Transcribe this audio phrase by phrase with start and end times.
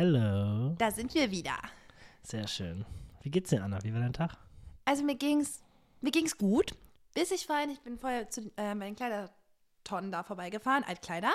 [0.00, 0.74] Hello.
[0.78, 1.58] Da sind wir wieder.
[2.22, 2.86] Sehr schön.
[3.20, 3.80] Wie geht's dir, Anna?
[3.82, 4.34] Wie war dein Tag?
[4.86, 5.60] Also mir ging's,
[6.00, 6.72] mir ging's gut,
[7.12, 11.32] bis ich vorhin, ich bin vorher zu äh, meinen Kleidertonnen da vorbeigefahren, Altkleider.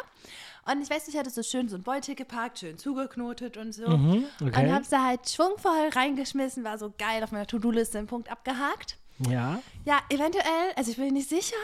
[0.65, 3.71] Und ich weiß nicht, ich hatte so schön so ein Beutel geparkt, schön zugeknotet und
[3.71, 3.87] so.
[3.87, 4.65] Mhm, okay.
[4.65, 8.97] Und hab's da halt schwungvoll reingeschmissen, war so geil auf meiner To-Do-Liste einen Punkt abgehakt.
[9.29, 9.61] Ja.
[9.85, 11.55] Ja, eventuell, also ich bin nicht sicher,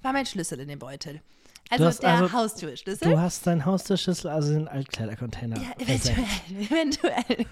[0.00, 1.20] war mein Schlüssel in dem Beutel.
[1.70, 3.10] Also der also- Haustürschlüssel.
[3.10, 5.56] Du hast deinen Haustürschlüssel, also den Altkleidercontainer.
[5.56, 6.20] Ja, versenkt.
[6.50, 7.46] eventuell, eventuell.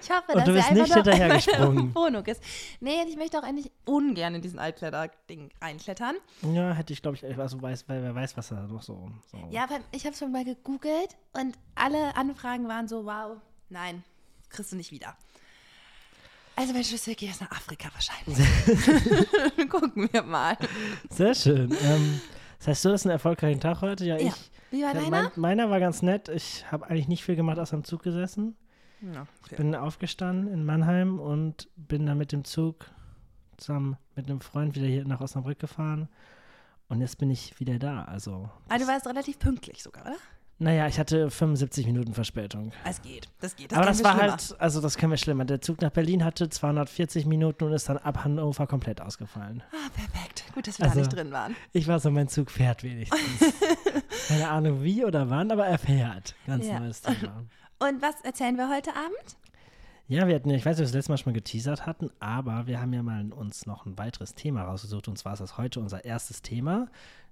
[0.00, 1.94] Ich hoffe, Und dass du er bist nicht hinterhergesprungen.
[1.94, 2.42] Wohnung ist.
[2.80, 6.16] Nee, ich möchte auch endlich ungern in diesen Altkleider-Ding reinklettern.
[6.52, 9.10] Ja, hätte ich, glaube ich, also weiß, weil wer weiß, was da noch so.
[9.30, 9.38] so.
[9.50, 13.38] Ja, aber ich habe schon mal gegoogelt und alle Anfragen waren so, wow,
[13.70, 14.04] nein,
[14.50, 15.16] kriegst du nicht wieder.
[16.54, 18.38] Also mein Schlüssel geht jetzt nach Afrika wahrscheinlich.
[19.70, 20.56] Gucken wir mal.
[21.08, 21.74] Sehr schön.
[21.82, 22.20] ähm,
[22.58, 24.04] das heißt, du hast einen erfolgreichen Tag heute?
[24.04, 24.28] Ja, Ja.
[24.28, 24.50] ich.
[24.70, 25.08] Wie war deiner?
[25.10, 26.28] mein, meiner war ganz nett.
[26.28, 28.54] Ich habe eigentlich nicht viel gemacht, außer am Zug gesessen.
[29.00, 29.56] Ja, okay.
[29.56, 32.84] Bin aufgestanden in Mannheim und bin dann mit dem Zug
[33.56, 36.08] zusammen mit einem Freund wieder hier nach Osnabrück gefahren.
[36.88, 38.04] Und jetzt bin ich wieder da.
[38.04, 40.16] Also, Ah, du warst relativ pünktlich sogar, oder?
[40.60, 42.72] Naja, ich hatte 75 Minuten Verspätung.
[42.84, 43.72] Es geht, das geht.
[43.72, 44.30] Aber kann das war schlimmer.
[44.32, 45.44] halt, also das können wir schlimmer.
[45.44, 49.62] Der Zug nach Berlin hatte 240 Minuten und ist dann ab Hannover komplett ausgefallen.
[49.72, 50.44] Ah, perfekt.
[50.54, 51.54] Gut, dass wir Also- da nicht drin waren.
[51.72, 53.20] Ich war so, mein Zug fährt wenigstens.
[54.28, 56.34] Keine Ahnung wie oder wann, aber er fährt.
[56.46, 56.80] Ganz Ja.
[56.80, 57.44] neues Thema.
[57.80, 59.36] Und was erzählen wir heute Abend?
[60.08, 61.86] Ja, wir hatten ja, ich weiß nicht, ob wir das letzte Mal schon mal geteasert
[61.86, 65.40] hatten, aber wir haben ja mal uns noch ein weiteres Thema rausgesucht und zwar ist
[65.40, 66.88] das heute unser erstes Thema.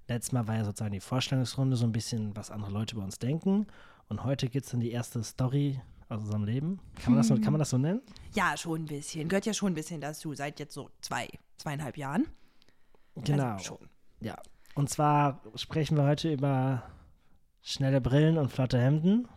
[0.07, 3.19] Letztes Mal war ja sozusagen die Vorstellungsrunde, so ein bisschen, was andere Leute über uns
[3.19, 3.67] denken.
[4.07, 6.79] Und heute gibt es dann die erste Story aus unserem Leben.
[7.03, 8.01] Kann man, das so, kann man das so nennen?
[8.33, 9.27] Ja, schon ein bisschen.
[9.27, 10.33] Gehört ja schon ein bisschen dazu.
[10.33, 11.27] Seit jetzt so zwei,
[11.57, 12.27] zweieinhalb Jahren.
[13.15, 13.53] Genau.
[13.53, 13.89] Also schon.
[14.21, 14.37] Ja.
[14.75, 16.83] Und zwar sprechen wir heute über
[17.61, 19.27] schnelle Brillen und flotte Hemden.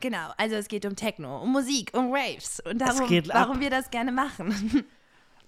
[0.00, 3.90] Genau, also es geht um Techno, um Musik, um Raves und darum, warum wir das
[3.90, 4.84] gerne machen.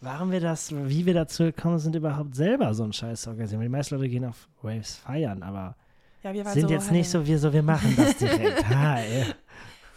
[0.02, 3.60] Warum wir das, wie wir dazu gekommen sind, überhaupt selber so einen Scheiß zu organisieren.
[3.60, 5.76] Weil die meisten Leute gehen auf Waves feiern, aber
[6.22, 8.66] Ja, sind so, jetzt nicht so, wir so, wir machen das direkt.
[8.68, 9.26] Hi.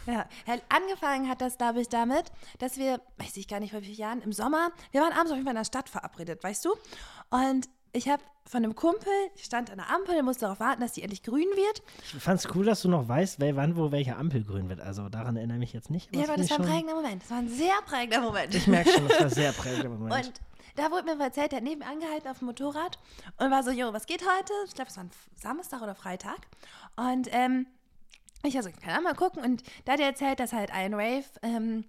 [0.06, 2.26] Ja, ja, angefangen hat das, glaube ich, damit,
[2.60, 5.32] dass wir, weiß ich gar nicht, vor wie vielen Jahren, im Sommer, wir waren abends
[5.32, 6.72] auf jeden Fall in der Stadt verabredet, weißt du?
[7.30, 10.94] Und ich habe von einem Kumpel, ich stand an der Ampel, musste darauf warten, dass
[10.94, 11.84] die endlich grün wird.
[12.16, 14.82] Ich fand's cool, dass du noch weißt, wer, wann, wo welche Ampel grün wird.
[14.82, 16.14] Also daran erinnere ich mich jetzt nicht.
[16.14, 17.24] Ja, aber das war ein prägender Moment.
[17.24, 18.54] Das war ein sehr prägender Moment.
[18.54, 20.28] Ich merke schon, das war sehr prägend im Moment.
[20.28, 20.42] Und
[20.76, 22.98] da wurde mir erzählt, der hat neben angehalten auf dem Motorrad
[23.38, 24.54] und war so, jo, was geht heute?
[24.66, 26.40] Ich glaube, es war ein Samstag oder Freitag.
[26.96, 27.68] Und ähm,
[28.44, 29.44] ich also, keine Ahnung, mal gucken.
[29.44, 31.86] Und da hat er erzählt, dass halt ein Rave ähm,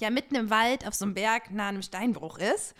[0.00, 2.74] ja mitten im Wald auf so einem Berg nah einem Steinbruch ist.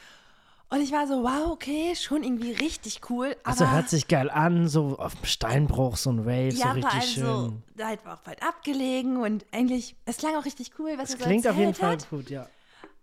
[0.75, 3.37] Und ich war so, wow, okay, schon irgendwie richtig cool.
[3.45, 6.75] Also hört sich geil an, so auf dem Steinbruch, so ein Rave, so ja, vor
[6.75, 7.25] richtig allem schön.
[7.25, 11.19] so, da halt auch weit abgelegen und eigentlich, es klang auch richtig cool, was er
[11.19, 12.11] so klingt auf jeden Fall hat.
[12.11, 12.49] gut, ja.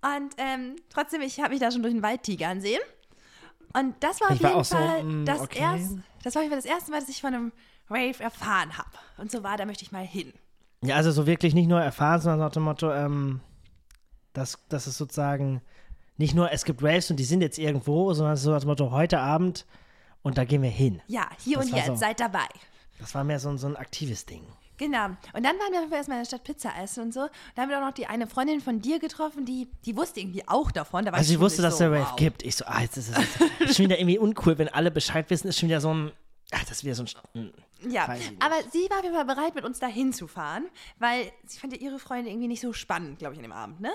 [0.01, 2.81] Und ähm, trotzdem, ich habe mich da schon durch den Wald tigern sehen.
[3.71, 5.59] Und das war auf Ich war jeden auch so, Fall mm, das, okay.
[5.61, 5.93] erst,
[6.23, 7.51] das war auf Fall das erste Mal, dass ich von einem
[7.89, 8.89] Rave erfahren habe.
[9.17, 10.33] Und so war, da möchte ich mal hin.
[10.83, 13.39] Ja, also so wirklich nicht nur erfahren, sondern nach dem Motto, ähm,
[14.33, 15.61] dass, dass es sozusagen
[16.17, 19.19] nicht nur, es gibt Raves und die sind jetzt irgendwo, sondern so dem Motto, heute
[19.19, 19.65] Abend
[20.21, 21.01] und da gehen wir hin.
[21.07, 21.95] Ja, hier Das und jetzt, so.
[21.95, 22.47] seid dabei.
[22.99, 24.43] Das war mehr so, ein- so ein aktives Ding.
[24.77, 25.05] Genau.
[25.05, 27.27] Und dann waren wir erstmal in der Stadt Pizza essen und so.
[27.55, 30.47] Da haben wir auch noch die eine Freundin von dir getroffen, die, die wusste irgendwie
[30.47, 31.05] auch davon.
[31.05, 32.15] Da war Also ich wusste, dass so, der Rave wow.
[32.15, 32.41] gibt.
[32.43, 35.29] Ich so, ah, jetzt ist es jetzt, ist schon wieder irgendwie uncool, wenn alle Bescheid
[35.29, 36.11] wissen, ist schon wieder so ein,
[36.51, 37.03] ach, das wieder so
[37.33, 37.89] ein, mm.
[37.89, 38.03] Ja,
[38.39, 40.67] aber sie war auf jeden Fall bereit, mit uns da hinzufahren,
[40.99, 43.81] weil sie fand ja ihre Freunde irgendwie nicht so spannend, glaube ich, an dem Abend,
[43.81, 43.91] ne?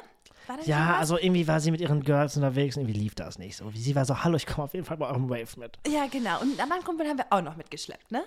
[0.49, 0.99] War Ja, irgendwas?
[0.99, 3.71] also irgendwie war sie mit ihren Girls unterwegs und irgendwie lief das nicht so.
[3.75, 5.79] Sie war so, hallo, ich komme auf jeden Fall bei eurem Rave mit.
[5.87, 6.41] Ja, genau.
[6.41, 8.25] Und einen anderen Kumpel haben wir auch noch mitgeschleppt, ne?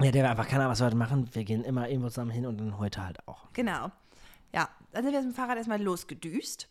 [0.00, 1.28] Ja, der war einfach, keine Ahnung, was wir heute machen.
[1.32, 3.52] Wir gehen immer irgendwo zusammen hin und dann heute halt auch.
[3.52, 3.90] Genau.
[4.54, 6.68] Ja, dann sind wir mit dem Fahrrad erstmal losgedüst.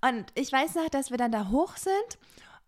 [0.00, 2.18] Und ich weiß noch, dass wir dann da hoch sind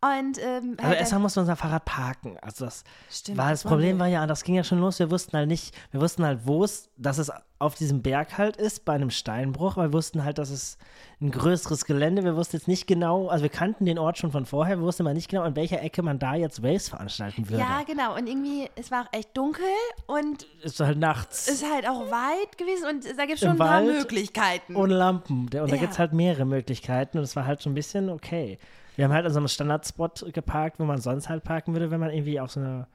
[0.04, 2.36] und ähm, Also halt erstmal mussten wir unser Fahrrad parken.
[2.42, 4.98] Also das Stimmt, war das Problem war ja, das ging ja schon los.
[4.98, 7.30] Wir wussten halt nicht, wir wussten halt, wo es, dass es
[7.60, 10.76] auf diesem Berg halt ist, bei einem Steinbruch, aber wir wussten halt, dass es
[11.20, 12.24] ein größeres Gelände.
[12.24, 15.04] Wir wussten jetzt nicht genau, also wir kannten den Ort schon von vorher, wir wussten
[15.06, 17.62] aber nicht genau, an welcher Ecke man da jetzt Raves veranstalten würde.
[17.62, 18.16] ja, genau.
[18.16, 19.62] Und irgendwie, es war auch echt dunkel
[20.08, 23.52] und Ist halt nachts ist halt auch weit gewesen und da gibt es schon Im
[23.52, 24.74] ein paar Wald Möglichkeiten.
[24.74, 25.42] ohne Lampen.
[25.42, 25.76] Und da Ja.
[25.76, 28.58] gibt es halt mehrere Möglichkeiten und es war halt schon ein bisschen okay.
[28.96, 32.00] Wir haben halt an so einem Standardspot geparkt, wo man sonst halt parken würde, wenn
[32.00, 32.88] man irgendwie auf so einer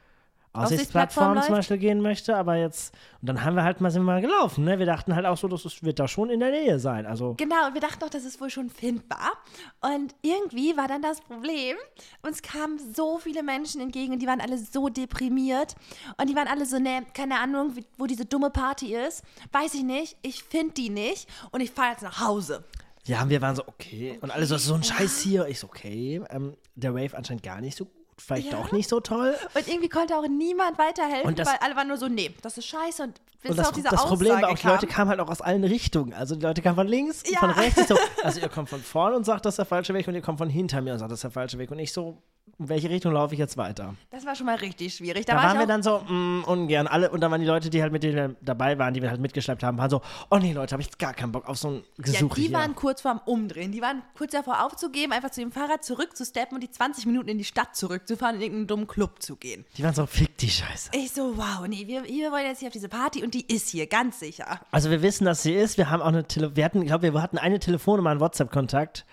[0.53, 1.55] Aussichtsplattform zum.
[1.55, 4.63] Beispiel gehen möchte, aber jetzt, und dann haben wir halt mal, sind wir mal gelaufen,
[4.63, 4.79] ne?
[4.79, 7.05] Wir dachten halt auch so, das ist, wird da schon in der Nähe sein.
[7.05, 9.33] Also, Genau, und wir dachten doch, das ist wohl schon findbar.
[9.81, 11.75] Und irgendwie war dann das Problem,
[12.23, 15.75] uns kamen so viele Menschen entgegen und die waren alle so deprimiert.
[16.19, 19.23] Und die waren alle so, ne, keine Ahnung, wo diese dumme Party ist.
[19.51, 22.63] Weiß ich nicht, ich finde die nicht und ich fahre jetzt nach Hause.
[23.07, 24.18] Ja, und wir waren so, okay.
[24.21, 25.48] Und alle so, so ein Scheiß hier.
[25.48, 26.21] Ich so, okay.
[26.30, 27.94] Ähm, der Rave anscheinend gar nicht so gut.
[28.19, 28.57] Vielleicht Ja.
[28.57, 29.36] doch nicht so toll.
[29.54, 32.57] Und irgendwie konnte auch niemand weiterhelfen, Und das- weil alle waren nur so, nee, das
[32.57, 33.04] ist scheiße.
[33.04, 34.95] Und Und das, das Problem war Aussage auch, die Leute kam.
[34.95, 36.13] kamen halt auch aus allen Richtungen.
[36.15, 37.39] Also die Leute kamen von links, Ja.
[37.39, 37.88] von rechts.
[37.88, 40.21] So, also ihr kommt von vorne und sagt, das ist der falsche Weg und ihr
[40.24, 41.69] kommt von hinter mir und sagt, das ist der falsche Weg.
[41.69, 42.18] Und ich so,
[42.59, 43.95] in welche Richtung laufe ich jetzt weiter?
[44.09, 45.25] Das war schon mal richtig schwierig.
[45.25, 46.88] Da, Da, war waren wir dann so, mm, ungern.
[46.88, 49.21] Alle, und dann waren die Leute, die halt mit denen dabei waren, die wir halt
[49.21, 51.69] mitgeschleppt haben, waren so, oh nee, Leute, habe ich jetzt gar keinen Bock auf so
[51.69, 52.53] ein ja, Gesuch die hier.
[52.53, 53.71] waren kurz vorm Umdrehen.
[53.71, 57.38] Die waren kurz davor aufzugeben, einfach zu dem Fahrrad zurückzusteppen und die 20 Minuten in
[57.38, 59.65] die Stadt zurückzufahren, in irgendeinen dummen Club zu gehen.
[59.77, 60.89] die waren so, fick die Scheiße.
[60.94, 63.69] Ich so, wow, nee, wir, wir wollen jetzt hier auf diese Party und die ist
[63.69, 64.59] hier, ganz sicher.
[64.71, 65.77] Also wir wissen, dass sie ist.
[65.77, 69.05] Wir haben auch eine Tele wir hatten, ich glaube, wir hatten eine Telefonnummer, einen WhatsApp-Kontakt,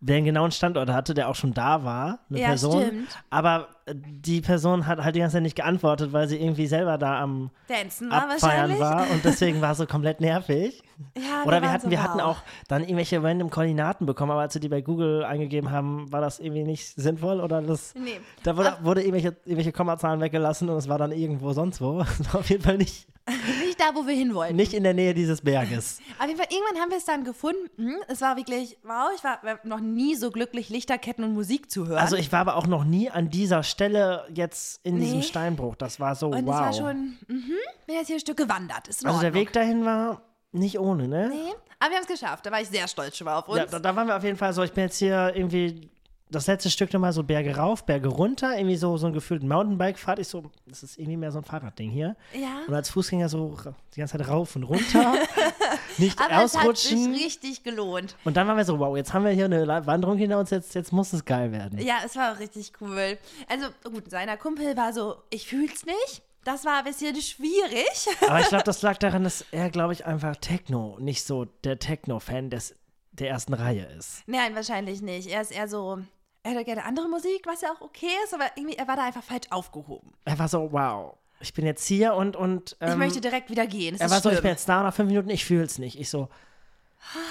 [0.00, 2.82] der einen genauen Standort hatte, der auch schon da war, eine Ja, Person.
[2.82, 3.08] stimmt.
[3.30, 6.98] Aber äh, die Person hat halt die ganze Zeit nicht geantwortet, weil sie irgendwie selber
[6.98, 10.82] da am Dancen war Abfeiern war und deswegen war so komplett nervig.
[11.16, 12.38] Ja, Oder wir hatten, so, wir hatten auch
[12.68, 16.40] dann irgendwelche random Koordinaten bekommen, aber als wir die bei Google eingegeben haben, war das
[16.40, 17.94] irgendwie nicht sinnvoll oder das.
[17.94, 18.20] Nee.
[18.42, 22.00] Da wurde, wurde irgendwelche, irgendwelche Kommazahlen weggelassen und es war dann irgendwo sonst wo.
[22.20, 23.08] Es war auf jeden Fall nicht,
[23.76, 24.56] Nicht da, wo wir hin wollten.
[24.56, 26.00] nicht in der Nähe dieses Berges.
[26.18, 27.96] Auf jeden Fall, irgendwann haben wir es dann gefunden.
[28.08, 31.98] Es war wirklich, wow, ich war noch nie so glücklich, Lichterketten und Musik zu hören.
[31.98, 35.24] Also ich war aber auch noch nie an dieser Stelle jetzt in diesem Nee.
[35.24, 35.76] Steinbruch.
[35.76, 36.54] Das war so, und wow.
[36.54, 37.52] es war schon, mhm,
[37.86, 38.88] bin jetzt hier ein Stück gewandert.
[38.88, 39.34] Ist also der.
[39.34, 40.22] Weg dahin war
[40.52, 41.28] nicht ohne, ne?
[41.28, 42.46] Nee, aber wir haben es geschafft.
[42.46, 43.58] Da war ich sehr stolz schon mal auf uns.
[43.58, 45.90] Ja, da, da waren wir auf jeden Fall so, ich bin jetzt hier irgendwie
[46.28, 50.18] das letzte Stück nochmal so Berge rauf, Berge runter, irgendwie so, so einen gefühlten Mountainbike-Fahrt.
[50.18, 52.16] Ich so, das ist irgendwie mehr so ein Fahrradding hier.
[52.34, 52.62] Ja.
[52.66, 53.56] Und als Fußgänger so
[53.94, 55.14] die ganze Zeit rauf und runter,
[55.98, 57.14] nicht aber es hat ausrutschen.
[57.14, 58.16] sich richtig gelohnt.
[58.24, 60.74] Und dann waren wir so, wow, jetzt haben wir hier eine Wanderung hinter uns, jetzt,
[60.74, 61.78] jetzt muss es geil werden.
[61.78, 63.18] Ja, es war richtig cool.
[63.48, 66.22] Also gut, seiner Kumpel war so, ich fühl's nicht.
[66.42, 68.06] Das war ein bisschen schwierig.
[68.28, 71.80] Aber ich glaube, das lag daran, dass er, glaube ich, einfach Techno, nicht so der
[71.80, 72.76] Techno-Fan des,
[73.10, 74.22] der ersten Reihe ist.
[74.26, 75.28] Nein, wahrscheinlich nicht.
[75.28, 75.98] Er ist eher so,
[76.46, 79.04] er hätte gerne andere Musik, was ja auch okay ist, aber irgendwie, er war da
[79.04, 80.12] einfach falsch aufgehoben.
[80.24, 83.66] Er war so, wow, ich bin jetzt hier und, und ähm, Ich möchte direkt wieder
[83.66, 83.96] gehen.
[83.96, 84.42] Es er war so, ich schlimm.
[84.42, 85.98] bin jetzt da nach fünf Minuten, ich fühl's nicht.
[85.98, 86.28] Ich so,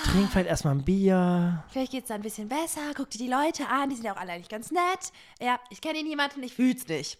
[0.05, 1.63] trink vielleicht erstmal ein Bier.
[1.69, 2.81] Vielleicht geht's da ein bisschen besser.
[2.95, 5.11] Guck dir die Leute an, die sind ja auch alle eigentlich ganz nett.
[5.41, 7.17] Ja, ich kenne niemanden, ich fühl's nicht.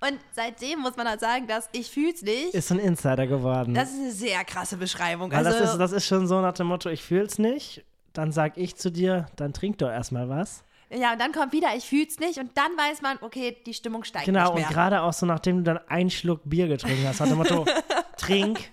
[0.00, 2.54] Und seitdem muss man halt sagen, dass ich fühl's nicht.
[2.54, 3.74] Ist ein Insider geworden.
[3.74, 5.30] das ist eine sehr krasse Beschreibung.
[5.30, 7.84] Weil Also, das, ist, das ist schon so nach dem Motto, ich fühl's nicht.
[8.12, 10.62] Dann sag ich zu dir, dann trink doch erstmal was.
[10.90, 12.38] Ja, und dann kommt wieder, ich fühl's nicht.
[12.38, 15.62] Und dann weiß man, okay, die Stimmung steigt Genau, und gerade auch so, nachdem du
[15.64, 17.66] dann einen Schluck Bier getrunken hast, nach dem Motto,
[18.16, 18.70] trink,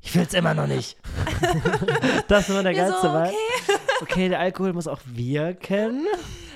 [0.00, 0.96] ich fühl's immer noch nicht.
[2.28, 3.28] das war der Wir so, geilste Vibe.
[3.28, 3.78] okay.
[4.00, 6.06] Okay, der Alkohol muss auch wirken.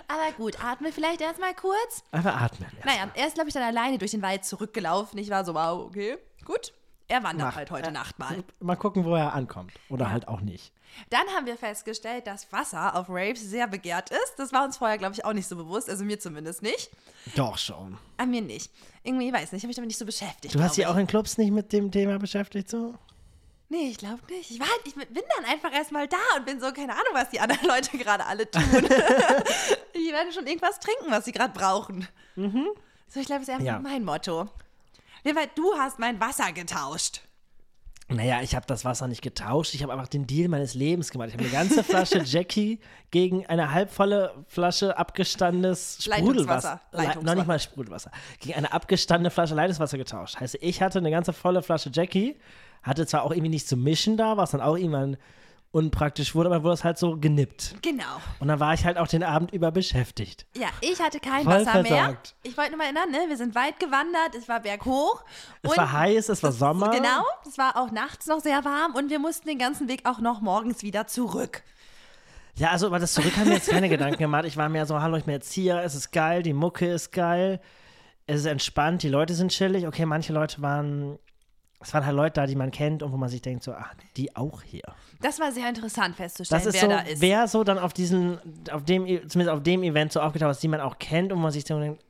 [0.08, 2.02] Aber gut, atme vielleicht erstmal kurz.
[2.12, 2.68] Einfach atmen.
[2.84, 5.18] Naja, er ist, glaube ich, dann alleine durch den Wald zurückgelaufen.
[5.18, 6.72] Ich war so, wow, okay, gut.
[7.08, 7.56] Er wandert Mach.
[7.56, 8.42] halt heute Äh, Nacht mal.
[8.60, 9.72] Mal gucken, wo er ankommt.
[9.88, 10.72] Oder halt auch nicht.
[11.10, 14.34] Dann haben wir festgestellt, dass Wasser auf Raves sehr begehrt ist.
[14.38, 15.88] Das war uns vorher, glaube ich, auch nicht so bewusst.
[15.90, 16.90] Also mir zumindest nicht.
[17.34, 17.98] Doch schon.
[18.16, 18.70] An mir nicht.
[19.02, 20.54] Irgendwie, weiß nicht, ich habe mich damit nicht so beschäftigt.
[20.54, 22.94] Du hast dich auch in Clubs nicht mit dem Thema beschäftigt, so?
[22.94, 23.00] ich.
[23.68, 24.50] Nee, ich glaube nicht.
[24.50, 27.30] Ich, war, halt- ich bin dann einfach erstmal da und bin so, keine Ahnung, was
[27.30, 28.62] die anderen Leute gerade alle tun.
[28.72, 32.06] die werden schon irgendwas trinken, was sie gerade brauchen.
[32.36, 33.78] So, ich glaube, das ist einfach Ja.
[33.80, 34.48] mein Motto.
[35.56, 37.22] Du hast mein Wasser getauscht.
[38.08, 39.74] Naja, ich habe das Wasser nicht getauscht.
[39.74, 41.28] Ich habe einfach den Deal meines Lebens gemacht.
[41.28, 42.78] Ich habe eine ganze Flasche Jackie
[43.10, 46.80] gegen eine halbvolle Flasche abgestandenes Sprudelwasser.
[46.92, 46.92] Leitungswasser.
[46.92, 47.34] Le- Noch Leitungswasser.
[47.36, 48.10] nicht mal Sprudelwasser.
[48.38, 50.38] Gegen eine abgestandene Flasche Leitungswasser getauscht.
[50.38, 52.36] Heißt, ich hatte eine ganze volle Flasche Jackie,
[52.84, 55.16] hatte zwar auch irgendwie nichts zum Mischen da, was dann auch irgendwann
[55.76, 57.76] unpraktisch wurde, aber wurde es halt so genippt.
[57.82, 58.04] Genau.
[58.40, 60.46] Und dann war ich halt auch den Abend über beschäftigt.
[60.56, 61.84] Ja, ich hatte kein Voll Wasser mehr.
[61.84, 62.34] versagt.
[62.42, 63.18] Ich wollte nur mal erinnern, ne?
[63.28, 65.22] wir sind weit gewandert, es war berghoch.
[65.60, 66.90] Es war heiß, es war Sommer.
[66.90, 70.20] Genau, es war auch nachts noch sehr warm und wir mussten den ganzen Weg auch
[70.20, 71.62] noch morgens wieder zurück.
[72.56, 74.46] Ja, also über das Zurück haben wir jetzt keine Gedanken gemacht.
[74.46, 77.12] Ich war mehr so, hallo, ich bin jetzt hier, es ist geil, die Mucke ist
[77.12, 77.60] geil,
[78.26, 79.86] es ist entspannt, die Leute sind chillig.
[79.86, 81.18] Okay, manche Leute waren,
[81.80, 83.94] es waren halt Leute da, die man kennt und wo man sich denkt so, ach,
[84.16, 84.82] die auch hier.
[85.20, 87.20] Das war sehr interessant festzustellen, Das ist wer so, da ist.
[87.20, 88.38] wer so dann auf diesen,
[88.70, 91.42] auf dem, zumindest auf dem Event so aufgetaucht ist, die man auch kennt und wo
[91.42, 92.02] man sich denkt,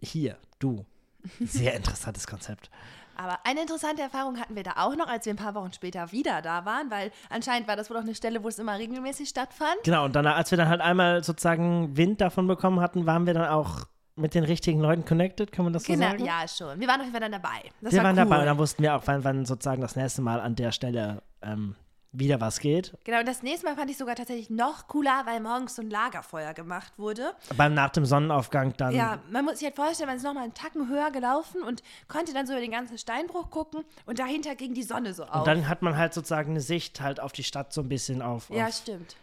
[0.00, 0.84] hier, du.
[1.40, 2.70] Sehr interessantes Konzept.
[3.16, 6.10] Aber eine interessante Erfahrung hatten wir da auch noch, als wir ein paar Wochen später
[6.10, 9.28] wieder da waren, weil anscheinend war das wohl auch eine Stelle, wo es immer regelmäßig
[9.28, 9.76] stattfand.
[9.84, 13.34] Genau, und dann, als wir dann halt einmal sozusagen Wind davon bekommen hatten, waren wir
[13.34, 13.84] dann auch
[14.16, 16.24] mit den richtigen Leuten connected, kann man das so Genau, sagen?
[16.24, 16.78] ja, schon.
[16.80, 17.70] Wir waren auf jeden Fall dann dabei.
[17.80, 18.24] Das wir war waren cool.
[18.24, 21.22] dabei und dann wussten wir auch, wann, wann sozusagen das nächste Mal an der Stelle
[21.40, 21.74] ähm,
[22.14, 22.92] wieder was geht.
[23.04, 25.88] Genau, und das nächste Mal fand ich sogar tatsächlich noch cooler, weil morgens so ein
[25.88, 27.32] Lagerfeuer gemacht wurde.
[27.56, 28.94] Beim nach dem Sonnenaufgang dann.
[28.94, 32.34] Ja, man muss sich halt vorstellen, man ist nochmal einen Tacken höher gelaufen und konnte
[32.34, 35.36] dann so über den ganzen Steinbruch gucken und dahinter ging die Sonne so auf.
[35.40, 38.20] Und dann hat man halt sozusagen eine Sicht halt auf die Stadt so ein bisschen
[38.20, 38.50] auf.
[38.50, 38.74] ja, auf.
[38.74, 39.16] stimmt.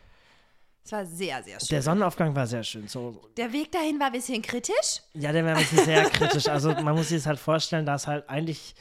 [0.90, 1.68] Es war sehr, sehr schön.
[1.70, 2.88] Der Sonnenaufgang war sehr schön.
[2.88, 5.04] So, Der Weg dahin war ein bisschen kritisch.
[5.14, 6.48] ja, der war ein bisschen sehr kritisch.
[6.48, 8.74] Also man muss sich das halt vorstellen, dass halt eigentlich,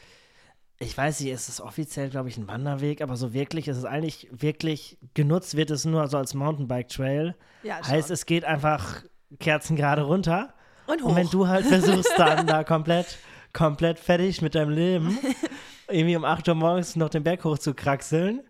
[0.78, 3.84] ich weiß nicht, es ist offiziell, glaube ich, ein Wanderweg, aber so wirklich ist es
[3.84, 7.34] eigentlich wirklich genutzt wird es nur so als Mountainbike-Trail.
[7.62, 9.02] Ja, heißt, es geht einfach
[9.38, 10.54] kerzengerade runter.
[10.86, 11.10] Und hoch.
[11.10, 13.18] Und wenn du halt versuchst, dann da komplett,
[13.52, 15.18] komplett fertig mit deinem Leben,
[15.88, 18.40] irgendwie um 8 Uhr morgens noch den Berg hoch zu kraxeln,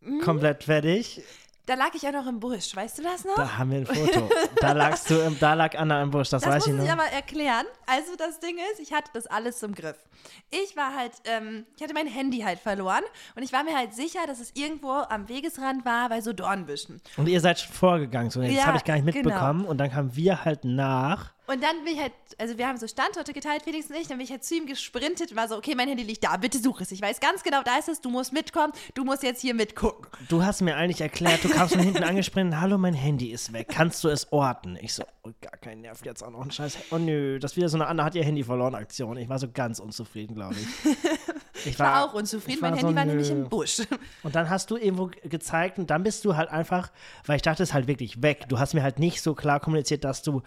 [0.00, 0.20] Mhm.
[0.20, 1.22] komplett fertig,
[1.66, 3.36] da lag ich auch noch im Busch, weißt du das noch?
[3.36, 4.28] da haben wir ein Foto.
[4.60, 6.88] Da lagst du, im, da lag Anna im Busch, das, Das weiß muss ich ich
[6.88, 6.92] noch.
[6.98, 7.66] aber erklären.
[7.86, 9.96] Also das Ding ist, ich hatte das alles im Griff.
[10.50, 13.02] Ich war halt, ähm, ich hatte mein Handy halt verloren
[13.36, 17.00] und ich war mir halt sicher, dass es irgendwo am Wegesrand war bei so Dornbüschen.
[17.16, 19.28] Und ihr seid schon vorgegangen, so, das Ja, habe ich gar nicht genau.
[19.28, 19.64] mitbekommen.
[19.66, 21.32] Und dann kamen wir halt nach.
[21.46, 24.16] Und dann bin ich halt, also wir haben so Standorte geteilt, Felix und ich, dann
[24.16, 26.58] bin ich halt zu ihm gesprintet und war so, okay, mein Handy liegt da, bitte
[26.58, 26.90] such es.
[26.90, 30.06] Ich weiß ganz genau, da ist es, du musst mitkommen, du musst jetzt hier mitgucken.
[30.28, 33.68] Du hast mir eigentlich erklärt, du kamst von hinten angesprintet, hallo, mein Handy ist weg,
[33.70, 34.78] kannst du es orten?
[34.80, 36.78] Ich so, oh, gar kein Nerv, jetzt auch noch ein Scheiß.
[36.90, 39.18] Oh nö, das ist wieder so eine Anna hat ihr Handy verloren Aktion.
[39.18, 40.66] Ich war so ganz unzufrieden, glaube ich.
[41.56, 43.80] Ich Ich war auch unzufrieden, mein war Handy so, war nämlich im Busch.
[44.24, 46.90] Und dann hast du irgendwo ge- gezeigt und dann bist du halt einfach,
[47.26, 48.46] weil ich dachte, es ist halt wirklich weg.
[48.48, 50.42] Du hast mir halt nicht so klar kommuniziert, dass du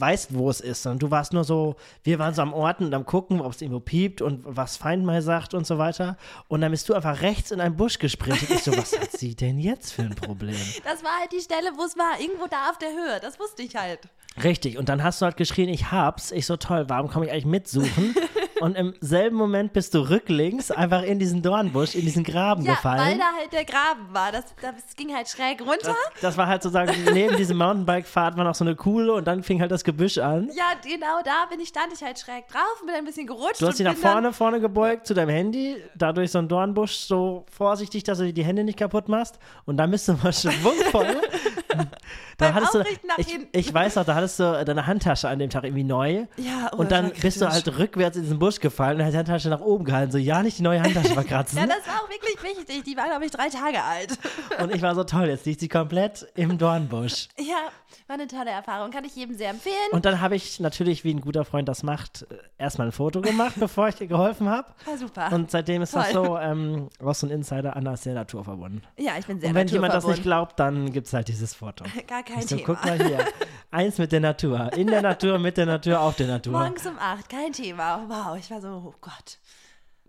[0.00, 2.94] weißt, wo es ist, sondern du warst nur so, wir waren so am Orten und
[2.94, 6.16] am gucken, ob es irgendwo piept und was Feind mal sagt und so weiter.
[6.48, 8.50] Und dann bist du einfach rechts in einen Busch gesprintet.
[8.50, 10.56] Ich so, was hat sie denn jetzt für ein Problem?
[10.84, 13.62] Das war halt die Stelle, wo es war, irgendwo da auf der Höhe, das wusste
[13.62, 14.00] ich halt.
[14.42, 16.32] Richtig, und dann hast du halt geschrien, ich hab's.
[16.32, 18.14] Ich so, toll, warum komme ich eigentlich mitsuchen?
[18.60, 22.74] und im selben Moment bist du rücklings einfach in diesen Dornbusch, in diesen Graben Ja,
[22.74, 22.98] gefallen.
[22.98, 25.94] weil da halt der Graben war, das, das ging halt schräg runter.
[26.14, 29.42] Das, das war halt sozusagen, neben diesem Mountainbike-Fahrt war noch so eine Kuhle und dann
[29.42, 30.50] fing halt das Gebüsch an.
[30.56, 33.60] Ja, genau da bin ich, stand ich halt schräg drauf und bin ein bisschen gerutscht.
[33.62, 37.44] Du hast dich nach vorne, vorne gebeugt zu deinem Handy, dadurch so ein Dornbusch so
[37.50, 41.20] vorsichtig, dass du dir die Hände nicht kaputt machst und dann bist du mal schwungvoll.
[42.38, 42.82] Beim hattest du,
[43.18, 46.26] ich, ich weiß noch, da hattest du deine Handtasche an dem Tag irgendwie neu.
[46.36, 49.18] Ja, oh, und dann bist du halt rückwärts in diesen Busch gefallen und hast die
[49.18, 50.12] Handtasche nach oben gehalten.
[50.12, 51.58] So, ja, nicht die neue Handtasche verkratzen.
[51.58, 52.84] Ja, das war auch wirklich wichtig.
[52.84, 54.18] Die war, glaube ich, drei Tage alt.
[54.62, 57.28] und ich war so toll, jetzt liegt sie komplett im Dornbusch.
[57.38, 57.68] Ja,
[58.06, 58.90] war eine tolle Erfahrung.
[58.90, 59.74] Kann ich jedem sehr empfehlen.
[59.92, 63.20] Und dann habe ich natürlich, wie ein guter Freund das macht, äh, erstmal ein Foto
[63.20, 64.68] gemacht, bevor ich dir geholfen habe.
[64.84, 65.32] war super.
[65.32, 66.24] Und seitdem ist das Toll.
[66.26, 68.82] so, ähm, so ein Insider, Anna ist sehr naturverbunden.
[68.98, 71.54] ja, ich bin sehr Und wenn jemand das nicht glaubt, dann gibt es halt dieses
[71.54, 71.84] Foto.
[72.06, 72.66] Gar kein Ich so, Thema.
[72.74, 73.18] guck mal hier.
[73.70, 74.72] Eins mit der Natur.
[74.74, 76.52] In der Natur, mit der Natur, auf der Natur.
[76.52, 78.04] Morgens um acht, kein Thema.
[78.08, 79.38] Wow, ich war so, oh Gott.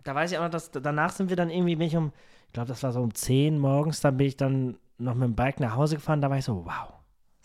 [0.04, 2.12] Da weiß ich auch noch, dass danach sind wir dann irgendwie, bin ich um,
[2.46, 5.34] ich glaube, das war so um 10 morgens, dann bin ich dann noch mit dem
[5.34, 6.20] Bike nach Hause gefahren.
[6.20, 6.92] Da war ich so, wow.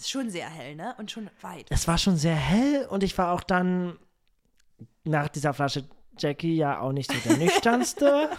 [0.01, 0.95] Ist schon sehr hell, ne?
[0.97, 1.67] Und schon weit.
[1.69, 3.99] Es war schon sehr hell und ich war auch dann
[5.03, 5.83] nach dieser Flasche
[6.17, 8.29] Jackie ja auch nicht so der nüchternste.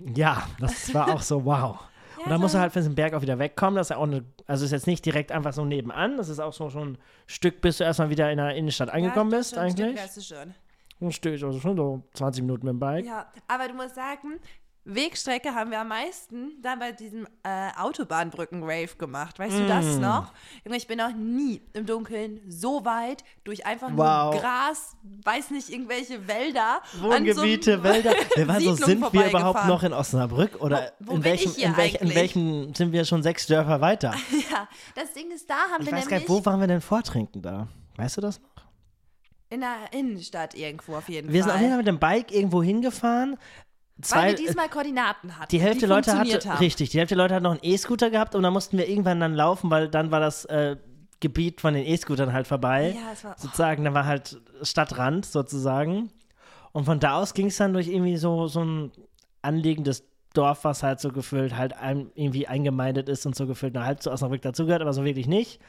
[0.00, 1.78] ja, das war auch so, wow.
[2.24, 3.76] Und dann musst du halt von diesem Berg auch wieder wegkommen.
[3.76, 6.16] Das ist ja auch eine, also ist jetzt nicht direkt einfach so nebenan.
[6.16, 9.30] Das ist auch so schon ein Stück, bis du erstmal wieder in der Innenstadt angekommen
[9.30, 10.00] ja, bist, schon ein Stück eigentlich.
[10.00, 10.54] wärst du schon.
[11.02, 13.04] Ein Stück, also schon so 20 Minuten mit dem Bike.
[13.04, 14.40] Ja, aber du musst sagen,
[14.86, 19.38] Wegstrecke haben wir am meisten dann bei diesem äh, Autobahnbrücken-Rave gemacht.
[19.38, 19.68] Weißt du Mm.
[19.68, 20.32] das noch?
[20.64, 24.32] Ich bin noch nie im Dunkeln so weit durch einfach Wow.
[24.34, 26.82] nur Gras, weiß nicht, irgendwelche Wälder.
[26.92, 28.12] so Wohngebiete, einem- Wälder.
[28.36, 30.60] Wir waren so, sind wir überhaupt noch in Osnabrück?
[30.60, 34.14] Oder Wo- wo in, welchem, in, welch, in welchem sind wir schon sechs Dörfer weiter?
[34.50, 36.66] Ja, das Ding ist, da haben Ich wir weiß gar nämlich nicht, wo waren wir
[36.66, 37.68] denn vortrinken da?
[37.96, 38.48] Weißt du das noch?
[39.50, 41.62] in der Innenstadt irgendwo auf jeden Wir sind auf Fall.
[41.62, 43.36] jeden Fall mit dem Bike irgendwo hingefahren.
[43.96, 45.48] Weil Zwei, wir diesmal Koordinaten hatten.
[45.50, 46.58] die Hälfte die Leute hatte, haben.
[46.58, 49.34] richtig, die Hälfte Leute hat noch einen E-Scooter gehabt und dann mussten wir irgendwann dann
[49.34, 50.76] laufen, weil dann war das äh,
[51.20, 52.94] Gebiet von den E-Scootern halt vorbei.
[52.96, 56.10] Ja, es war, Sozusagen, da war halt Stadtrand sozusagen.
[56.72, 58.92] Und von da aus ging es dann durch irgendwie so, so ein
[59.42, 63.84] anliegendes Dorf, was halt so gefüllt halt ein, irgendwie eingemeindet ist und so gefüllt nur
[63.84, 65.60] halb zu Osnabrück dazugehört, aber so wirklich nicht.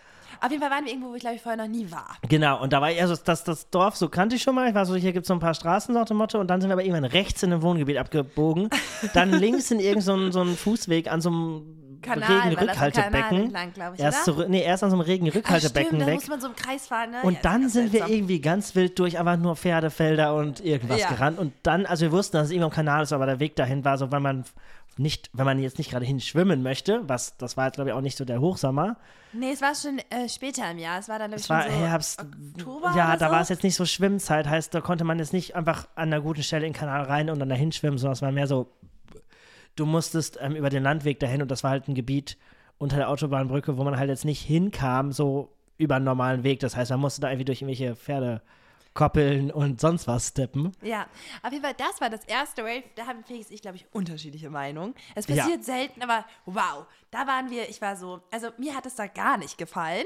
[0.42, 2.16] Auf jeden Fall waren wir irgendwo, wo ich glaube ich vorher noch nie war.
[2.28, 4.68] Genau, und da war ich, also das, das Dorf, so kannte ich schon mal.
[4.70, 6.40] Ich war so, hier gibt es so ein paar Straßen nach dem Motto.
[6.40, 8.70] Und dann sind wir aber irgendwann rechts in ein Wohngebiet abgebogen.
[9.14, 11.62] Dann links in irgendeinen so, einen- so einen Fußweg an so einem
[12.02, 13.44] Kanal, Regenrückhaltebecken.
[13.56, 16.16] entlang, ich, Erst, nee, erst an so einem Regenrückhaltebecken weg.
[16.16, 17.18] muss man so im Kreis fahren, ne?
[17.24, 18.12] Und Ja, dann sind wir seltsam.
[18.12, 21.10] irgendwie ganz wild durch einfach nur Pferdefelder und irgendwas Ja.
[21.10, 21.40] gerannt.
[21.40, 23.84] Und dann, also wir wussten, dass es irgendwo am Kanal ist, aber der Weg dahin
[23.86, 24.46] war so, weil man
[24.98, 28.02] nicht, wenn man jetzt nicht gerade hinschwimmen möchte, was, das war jetzt glaube ich auch
[28.02, 28.98] nicht so der Hochsommer.
[29.34, 31.00] Nee, es war schon äh, später im Jahr.
[31.00, 32.22] Es war dann, glaube ich, Es war schon so Herbst.
[32.22, 33.34] Oktober ja, da so.
[33.34, 36.22] war es jetzt nicht so Schwimmzeit, heißt, da konnte man jetzt nicht einfach an einer
[36.22, 38.72] guten Stelle in den Kanal rein und dann dahin schwimmen, sondern es war mehr so,
[39.76, 42.38] du musstest ähm, über den Landweg dahin und das war halt ein Gebiet
[42.78, 46.60] unter der Autobahnbrücke, wo man halt jetzt nicht hinkam, so über einen normalen Weg.
[46.62, 47.96] Das heißt, man musste da irgendwie durch irgendwelche
[48.96, 50.72] Pferdekoppeln und sonst was steppen.
[50.82, 51.06] Ja,
[51.44, 52.84] auf jeden Fall, das war das erste Rave.
[52.96, 54.96] Da haben Felix ich, glaube ich, unterschiedliche Meinungen.
[55.16, 55.36] Es Ja.
[55.44, 59.08] passiert selten, aber wow, da waren wir, ich war so, also mir hat es da
[59.08, 60.06] gar nicht gefallen.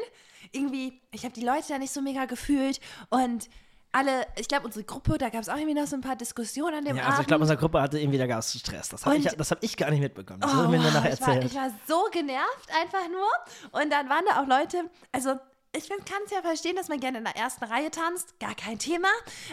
[0.52, 2.80] Irgendwie, ich habe die Leute da nicht so mega gefühlt
[3.10, 3.48] und
[3.92, 6.76] alle, ich glaube, unsere Gruppe, da gab es auch irgendwie noch so ein paar Diskussionen
[6.76, 7.12] an dem Ja, Abend.
[7.12, 8.90] also ich glaube, unsere Gruppe hatte irgendwie, da gab es Stress.
[8.90, 10.42] Das habe ich, das hab ich gar nicht mitbekommen.
[10.42, 11.52] Das Oh, mir nur nachher ich, war, erzählt.
[11.52, 13.82] ich war so genervt einfach nur.
[13.82, 15.40] Und dann waren da auch Leute, also
[15.76, 18.80] ich kann es ja verstehen, dass man gerne in der ersten Reihe tanzt, gar kein
[18.80, 19.08] Thema.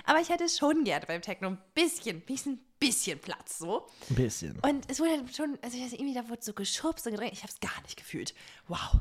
[0.04, 3.86] Aber ich hätte schon gerne beim Techno ein bisschen, bisschen, bisschen Platz so.
[4.10, 4.58] Ein bisschen.
[4.60, 7.32] Und es wurde dann schon, also ich weiß irgendwie, da wurde so geschubst und gedrängt.
[7.32, 8.34] Ich habe es gar nicht gefühlt.
[8.68, 9.00] Wow.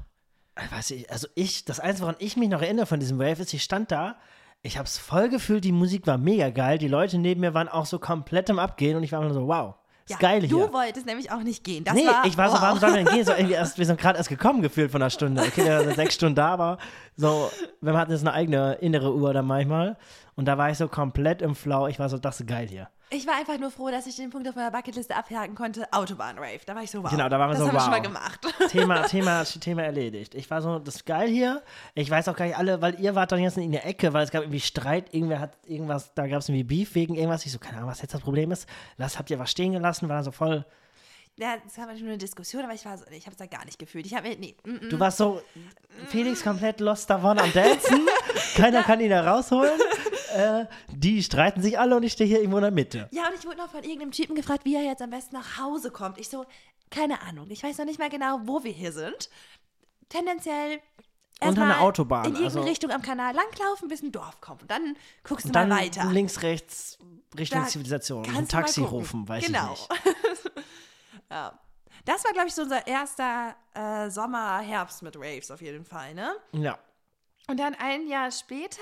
[0.61, 3.41] Ich weiß nicht, also ich, das Einzige, woran ich mich noch erinnere von diesem Rave,
[3.41, 4.17] ist, ich stand da,
[4.61, 7.67] ich habe es voll gefühlt, die Musik war mega geil, die Leute neben mir waren
[7.67, 9.75] auch so komplett im Abgehen und ich war immer so, wow,
[10.07, 10.49] ist geil hier.
[10.49, 11.83] Du wolltest nämlich auch nicht gehen.
[11.83, 13.25] Das nee, war, ich war so, warum sollen wir denn gehen?
[13.25, 15.41] So irgendwie erst, wir sind gerade erst gekommen gefühlt von einer Stunde.
[15.41, 16.77] Okay, wir sind sechs Stunden da, aber
[17.17, 19.97] so, wir hatten jetzt eine eigene innere Uhr dann manchmal.
[20.35, 21.87] Und da war ich so komplett im Flow.
[21.87, 22.89] Ich war so, das ist geil hier.
[23.11, 25.87] Ich war einfach nur froh, dass ich den Punkt auf meiner Bucketliste abhaken konnte.
[25.93, 26.59] Autobahn-Rave.
[26.65, 27.09] Da war ich so, wow.
[27.09, 27.99] Genau, da waren wir das so, haben wir schon wow.
[27.99, 28.47] mal gemacht.
[28.71, 30.33] Thema, Thema, Thema erledigt.
[30.33, 31.61] Ich war so, das ist geil hier.
[31.93, 34.23] Ich weiß auch gar nicht alle, weil ihr wart dann jetzt in der Ecke, weil
[34.23, 37.45] es gab irgendwie Streit, irgendwer hat irgendwas, da gab es irgendwie Beef wegen irgendwas.
[37.45, 38.67] Ich so, keine Ahnung, was jetzt das Problem ist.
[38.97, 40.09] Lass, habt ihr was stehen gelassen?
[40.09, 40.65] War so voll.
[41.37, 43.65] Ja, es gab nur eine Diskussion, aber ich war so, ich habe es da gar
[43.65, 44.05] nicht gefühlt.
[44.05, 44.89] Ich habe nee, mm, mm.
[44.89, 45.41] Du warst so,
[46.07, 48.07] Felix komplett lost davon am Dancen.
[48.55, 49.79] Keiner kann ihn da rausholen.
[50.35, 53.07] Äh, die streiten sich alle und ich stehe hier irgendwo in der Mitte.
[53.11, 55.57] Ja, und ich wurde noch von irgendeinem Typen gefragt, wie er jetzt am besten nach
[55.59, 56.17] Hause kommt.
[56.19, 56.45] Ich so,
[56.89, 57.47] keine Ahnung.
[57.49, 59.29] Ich weiß noch nicht mal genau, wo wir hier sind.
[60.09, 60.79] Tendenziell
[61.41, 64.61] Unter einer Autobahn, In irgendeine also- Richtung am Kanal langlaufen, bis ein Dorf kommt.
[64.63, 66.05] Und dann guckst du dann mal weiter.
[66.11, 66.97] links, rechts,
[67.37, 68.25] Richtung Da Zivilisation.
[68.35, 69.73] Ein Taxi rufen, weiß genau.
[69.73, 70.51] ich nicht.
[71.31, 71.59] ja.
[72.05, 76.13] Das war, glaube ich, so unser erster äh, Sommer, Herbst mit Raves auf jeden Fall,
[76.13, 76.35] ne?
[76.51, 76.77] Ja.
[77.47, 78.81] Und dann ein Jahr später,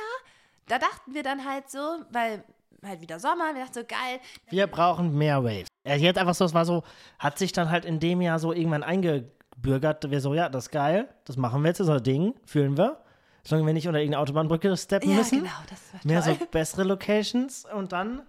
[0.68, 1.80] da dachten wir dann halt so,
[2.12, 2.44] weil
[2.86, 5.68] halt wieder Sommer, wir dachten so, geil, Wir brauchen mehr Waves.
[5.84, 6.84] Er jetzt einfach so, es war so,
[7.20, 10.10] hat sich dann halt in dem Jahr so irgendwann eingebürgert.
[10.10, 12.78] Wir so, ja, das ist geil, das machen wir jetzt, das ist unser Ding, fühlen
[12.78, 13.02] wir.
[13.46, 15.40] Solange wir nicht unter irgendeine Autobahnbrücke steppen ja, müssen.
[15.40, 16.38] genau, das war Mehr toll.
[16.40, 17.66] so bessere Locations.
[17.66, 18.22] Und dann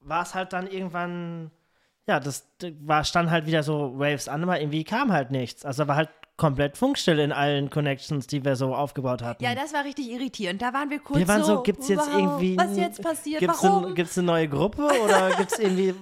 [0.00, 1.50] war es halt dann irgendwann,
[2.06, 2.46] ja, das
[2.80, 5.64] war, stand halt wieder so Waves an, aber irgendwie kam halt nichts.
[5.64, 9.44] Also war halt komplett Funkstille in allen Connections, die wir so aufgebaut hatten.
[9.44, 10.62] Ja, das war richtig irritierend.
[10.62, 12.56] Da waren wir kurz wir waren so, so, gibt's jetzt wow, irgendwie.
[12.56, 13.88] was jetzt passiert, gibt's warum?
[13.88, 15.94] Ein, gibt's eine neue Gruppe oder gibt's irgendwie,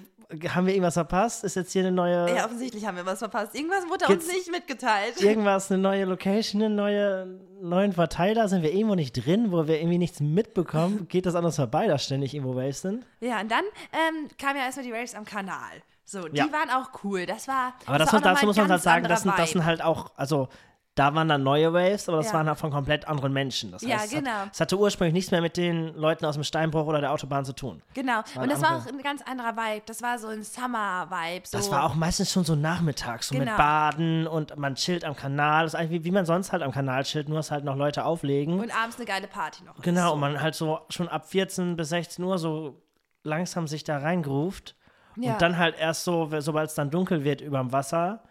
[0.49, 1.43] haben wir irgendwas verpasst?
[1.43, 2.33] Ist jetzt hier eine neue.
[2.37, 3.53] ja, offensichtlich haben wir was verpasst.
[3.57, 5.15] Irgendwas wurde Gibt's uns nicht mitgeteilt.
[5.21, 9.81] irgendwas, eine neue Location, einen neue, neuen Verteiler, sind wir irgendwo nicht drin, wo wir
[9.81, 11.07] irgendwie nichts mitbekommen?
[11.09, 13.05] Geht das an uns vorbei, dass ständig irgendwo Waves sind?
[13.19, 15.83] Ja, und dann ähm, kamen ja erstmal die Raves am Kanal.
[16.11, 16.45] So, die Ja.
[16.51, 17.27] waren auch cool.
[17.27, 17.75] Das war.
[17.87, 19.65] Aber das, war muss, auch noch dazu muss man halt sagen, das sind, das sind
[19.65, 20.49] halt auch, also
[20.95, 22.33] da waren dann neue Waves, aber das Ja.
[22.33, 23.71] waren halt von komplett anderen Menschen.
[23.71, 24.31] Das Ja, heißt, genau.
[24.31, 27.13] Es, hat, es hatte ursprünglich nichts mehr mit den Leuten aus dem Steinbruch oder der
[27.13, 27.83] Autobahn zu tun.
[27.95, 28.15] Genau.
[28.35, 29.83] waren Und das war andere- auch ein ganz anderer Vibe.
[29.87, 31.47] Das war so ein Summer-Vibe.
[31.47, 31.59] So.
[31.59, 33.57] Das war auch meistens schon so nachmittags, so mit Genau.
[33.59, 35.65] Baden und man chillt am Kanal.
[35.65, 37.77] Das ist eigentlich wie, wie man sonst halt am Kanal chillt, nur dass halt noch
[37.77, 38.59] Leute auflegen.
[38.59, 39.77] Und abends eine geile Party noch.
[39.77, 39.83] ist.
[39.83, 40.15] genau, So.
[40.15, 42.81] und man halt so schon ab 14 bis 16 Uhr so
[43.23, 44.75] langsam sich da reingruft.
[45.19, 45.33] Ja.
[45.33, 48.23] Und dann halt erst so, sobald es dann dunkel wird überm Wasser,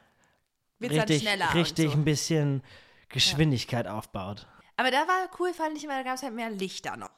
[0.80, 1.54] Wird's dann richtig, schneller.
[1.54, 1.98] richtig so.
[1.98, 2.64] ein bisschen
[3.10, 4.48] Geschwindigkeit aufbaut.
[4.78, 7.10] Aber da war cool, fand ich immer, da gab es halt mehr Lichter noch.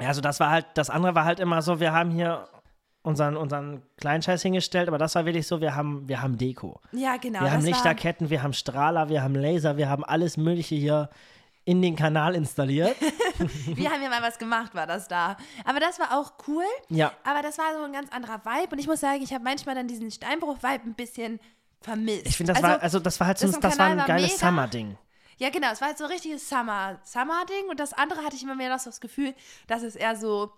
[0.00, 2.48] Ja, also das war halt, das andere war halt immer so, wir haben hier
[3.02, 6.80] unseren, unseren kleinen Scheiß hingestellt, aber das war wirklich so, wir haben, wir haben Deko.
[6.92, 7.40] Ja, genau.
[7.40, 11.08] wir haben Lichterketten, wir haben Strahler, wir haben Laser, wir haben alles Mögliche hier
[11.68, 12.96] in den Kanal installiert.
[13.66, 15.36] wir haben ja mal was gemacht, war das da.
[15.66, 16.64] Aber das war auch cool.
[16.88, 17.12] ja.
[17.24, 18.72] Aber das war so ein ganz anderer Vibe.
[18.72, 21.40] Und ich muss sagen, ich habe manchmal dann diesen Steinbruch-Vibe ein bisschen
[21.82, 22.24] vermisst.
[22.26, 24.38] Ich finde, das war, also das war halt so, das das, war ein geiles.
[24.38, 24.96] Summer-Ding.
[25.36, 25.70] Ja, genau.
[25.70, 27.68] Es war halt so ein richtiges Summer- Summer-Ding.
[27.68, 29.34] und das andere hatte ich immer mehr noch so das Gefühl,
[29.66, 30.50] dass es eher so.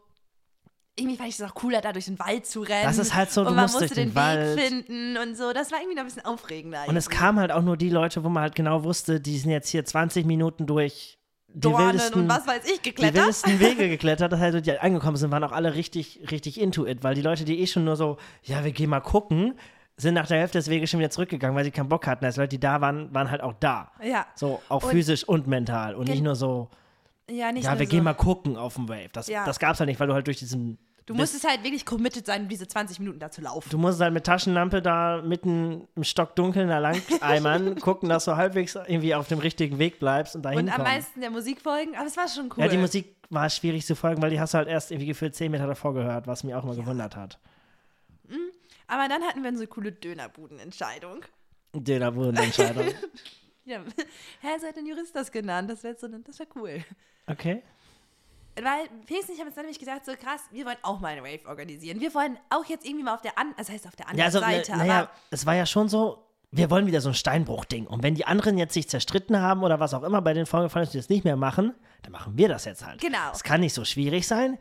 [0.96, 2.85] Irgendwie fand ich es auch cooler, da durch den Wald zu rennen.
[2.85, 4.57] Das ist halt so, du und man musst musste durch den den Wald.
[4.59, 5.53] Weg finden und so.
[5.53, 6.81] Das war irgendwie noch ein bisschen aufregender.
[6.88, 7.18] Und es irgendwie.
[7.18, 9.85] kamen halt auch nur die Leute, wo man halt genau wusste, die sind jetzt hier
[9.85, 11.18] 20 Minuten durch
[11.53, 13.16] die Dornen wildesten, und was weiß ich die geklettert.
[13.22, 14.33] wildesten Wege geklettert.
[14.33, 17.22] Das heißt, die halt angekommen sind, waren auch alle richtig, richtig into it, weil die
[17.22, 19.55] Leute, die eh schon nur so, ja, wir gehen mal gucken,
[19.96, 22.24] sind nach der Hälfte des Weges schon wieder zurückgegangen, weil sie keinen Bock hatten.
[22.24, 23.92] Also Leute, die da waren, waren halt auch da.
[24.03, 24.26] Ja.
[24.35, 25.94] So, auch Und- physisch und mental.
[25.94, 26.68] Und nicht nur so,
[27.31, 27.90] Ja, nicht ja, wir so.
[27.90, 29.09] gehen mal gucken auf dem Wave.
[29.12, 29.45] Das, Ja.
[29.45, 30.79] das gab's halt nicht, weil du halt durch diesen.
[31.07, 33.69] Du musstest halt wirklich committed sein, um diese 20 Minuten da zu laufen.
[33.71, 38.37] Du musst halt mit Taschenlampe da mitten im Stockdunkeln da lang eimern, gucken, dass du
[38.37, 41.97] halbwegs irgendwie auf dem richtigen Weg bleibst und dahin Und am meisten der Musik folgen,
[41.97, 42.62] aber es war schon cool.
[42.62, 45.35] Ja, die Musik war schwierig zu folgen, weil die hast du halt erst irgendwie gefühlt
[45.35, 47.38] 10 Meter davor gehört, was mich auch mal gewundert hat.
[48.87, 51.25] Aber dann hatten wir eine coole Dönerbudenentscheidung.
[51.75, 52.87] Dönerbodenentscheidung.
[53.70, 53.80] Ja,
[54.40, 55.70] Hä, hat ein Jurist das genannt.
[55.70, 56.85] Das wäre so, das wär cool.
[57.26, 57.62] Okay.
[58.56, 61.09] Weil Felix und ich haben jetzt dann nämlich gesagt, so krass, wir wollen auch mal
[61.09, 62.00] eine Rave organisieren.
[62.00, 64.26] Wir wollen auch jetzt irgendwie mal auf der anderen, das heißt auf der Ja, anderen
[64.26, 67.87] also, Seite, naja, es war ja schon so, wir wollen wieder so ein Steinbruch-Ding.
[67.87, 70.85] Und wenn die anderen jetzt sich zerstritten haben oder was auch immer bei den vorgefallen
[70.85, 73.00] ist, die das nicht mehr machen, dann machen wir das jetzt halt.
[73.00, 73.30] Genau.
[73.33, 74.59] Es kann nicht so schwierig sein.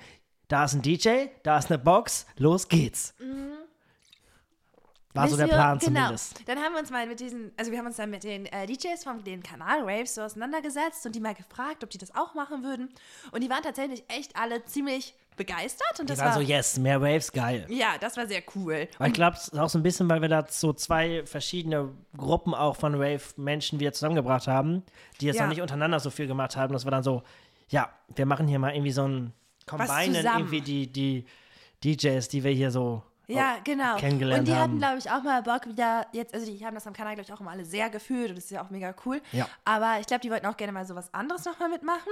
[0.48, 3.16] Da ist ein DJ, da ist eine Box, los geht's.
[5.14, 6.00] War so der Plan genau.
[6.02, 6.48] zumindest.
[6.48, 8.68] Dann haben wir uns mal mit diesen, also wir haben uns dann mit den äh,
[8.68, 12.36] DJs von den Kanal Raves so auseinandergesetzt und die mal gefragt, ob die das auch
[12.36, 12.90] machen würden.
[13.32, 16.78] Und die waren tatsächlich echt alle ziemlich begeistert und Die das waren war so, yes,
[16.78, 17.66] mehr Waves, geil.
[17.70, 18.88] ja, das war sehr cool.
[18.98, 21.90] Aber ich glaube, es ist auch so ein bisschen, weil wir da so zwei verschiedene
[22.16, 24.84] Gruppen auch von Rave-Menschen wieder zusammengebracht haben,
[25.22, 25.44] die jetzt Ja.
[25.44, 26.74] noch nicht untereinander so viel gemacht haben.
[26.74, 27.24] Das war dann so,
[27.70, 29.34] ja, wir machen hier mal irgendwie so ein
[29.66, 31.26] Combinen, irgendwie die, die
[31.84, 33.02] DJs, die wir hier so
[33.36, 33.96] Ja, genau.
[33.98, 34.62] kennengelernt und die haben.
[34.62, 37.28] hatten, glaube ich, auch mal Bock wieder jetzt, also die haben das am Kanal, glaube
[37.28, 39.22] ich, auch immer alle sehr gefühlt und das ist ja auch mega cool.
[39.32, 39.48] Ja.
[39.66, 42.12] Aber ich glaube, die wollten auch gerne mal sowas anderes nochmal mitmachen.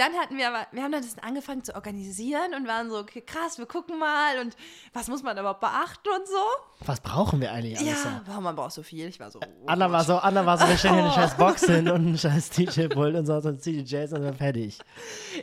[0.00, 3.20] Dann hatten wir aber, wir haben dann das angefangen zu organisieren und waren so, okay,
[3.20, 4.56] krass, wir gucken mal und
[4.94, 6.86] was muss man überhaupt beachten und so.
[6.86, 8.08] Was brauchen wir eigentlich alles so?
[8.08, 9.08] Ja, warum man braucht so viel.
[9.08, 11.36] Ich war so, oh Anna war so, Anna war so, wir stellen hier eine scheiß
[11.36, 14.78] Box hin und einen scheiß DJ-Pult und so, und CDJs und dann fertig.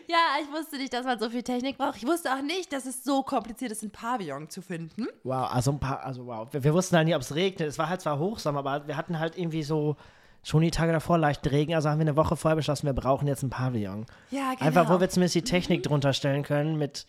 [0.07, 1.97] Ja, ich wusste nicht, dass man so viel Technik braucht.
[1.97, 5.05] Ich wusste auch nicht, dass es so kompliziert ist, ein Pavillon zu finden.
[5.23, 6.51] Wow, also ein paar, also wow.
[6.51, 7.69] Wir, wir wussten halt nicht, ob es regnet.
[7.69, 9.97] Es war halt zwar Hochsommer, aber wir hatten halt irgendwie so
[10.43, 11.73] schon die Tage davor leichten Regen.
[11.75, 14.05] Also haben wir eine Woche vorher beschlossen, wir brauchen jetzt ein Pavillon.
[14.31, 14.65] Ja, genau.
[14.65, 17.05] Einfach, wo wir zumindest die Technik drunter stellen können mit,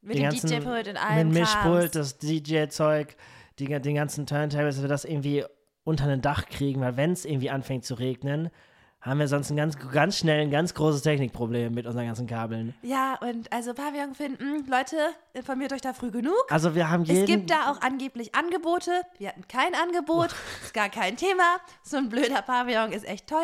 [0.00, 3.16] Mit den dem ganzen, DJ-Pult und mit allem dem Mischpult, das DJ-Zeug,
[3.58, 5.44] die, den ganzen Turntables, dass wir das irgendwie
[5.84, 8.50] unter ein Dach kriegen, weil wenn es irgendwie anfängt zu regnen,
[9.00, 12.74] haben wir sonst ein ganz, ganz schnell ein ganz großes Technikproblem mit unseren ganzen Kabeln.
[12.82, 14.96] Ja, und also Pavillon finden, Leute,
[15.34, 16.34] informiert euch da früh genug.
[16.50, 17.20] Also wir haben jeden...
[17.20, 18.90] Es gibt da auch angeblich Angebote.
[19.18, 21.58] Wir hatten kein Angebot, ist gar kein Thema.
[21.84, 23.38] So ein blöder Pavillon ist echt teuer.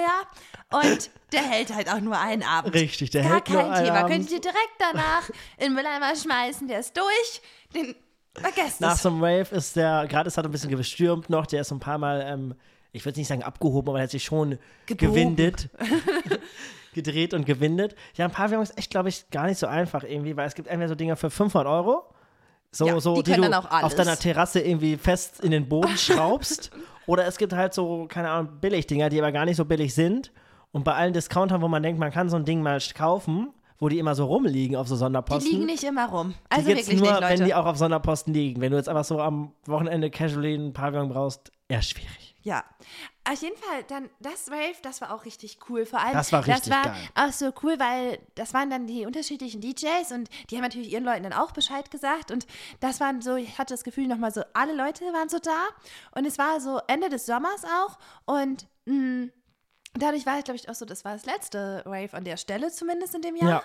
[0.72, 2.74] Und der hält halt auch nur einen Abend.
[2.74, 3.98] Richtig, der Gar hält nur kein einen Thema.
[4.00, 4.10] Abend.
[4.12, 7.42] Könnt ihr direkt danach in den Mülleimer schmeißen, der ist durch.
[7.74, 7.94] Den
[8.34, 9.02] vergesst Nach es.
[9.02, 11.80] so einem Rave ist der, gerade ist er ein bisschen gestürmt noch, der ist ein
[11.80, 12.54] paar Mal, ähm,
[12.94, 15.12] ich würde nicht sagen abgehoben, aber er hat sich schon Gebogen.
[15.36, 15.68] gewindet.
[16.94, 17.96] gedreht und gewindet.
[18.14, 20.68] Ja, ein Pavillon ist echt, glaube ich, gar nicht so einfach irgendwie, weil es gibt
[20.68, 22.04] entweder so Dinge für 500 Euro,
[22.70, 26.70] so, Ja, so die die, du auf deiner Terrasse irgendwie fest in den Boden schraubst.
[27.06, 30.32] Oder es gibt halt so, keine Ahnung, Billigdinger, die aber gar nicht so billig sind.
[30.72, 33.88] Und bei allen Discountern, wo man denkt, man kann so ein Ding mal kaufen, wo
[33.88, 35.52] die immer so rumliegen auf so Die Sonderposten.
[35.52, 36.34] liegen nicht immer rum.
[36.48, 37.38] Also die wirklich nur, nicht, Leute.
[37.38, 38.60] wenn die auch auf Sonderposten liegen.
[38.60, 42.33] Wenn du jetzt einfach so am Wochenende casually einen Pavillon brauchst, eher schwierig.
[42.44, 42.62] Ja.
[43.26, 45.86] Auf jeden Fall, dann das Rave, das war auch richtig cool.
[45.86, 47.08] Vor allem, Das war richtig das war geil.
[47.14, 51.04] auch so cool, weil das waren dann die unterschiedlichen DJs und die haben natürlich ihren
[51.04, 52.30] Leuten dann auch Bescheid gesagt.
[52.30, 52.46] Und
[52.80, 55.64] das waren so, ich hatte das Gefühl, nochmal so, alle Leute waren so da.
[56.14, 57.98] Und es war so Ende des Sommers auch.
[58.26, 59.28] Und mh,
[59.94, 62.70] dadurch war es, glaube ich, auch so, das war das letzte Rave an der Stelle,
[62.70, 63.62] zumindest in dem Jahr.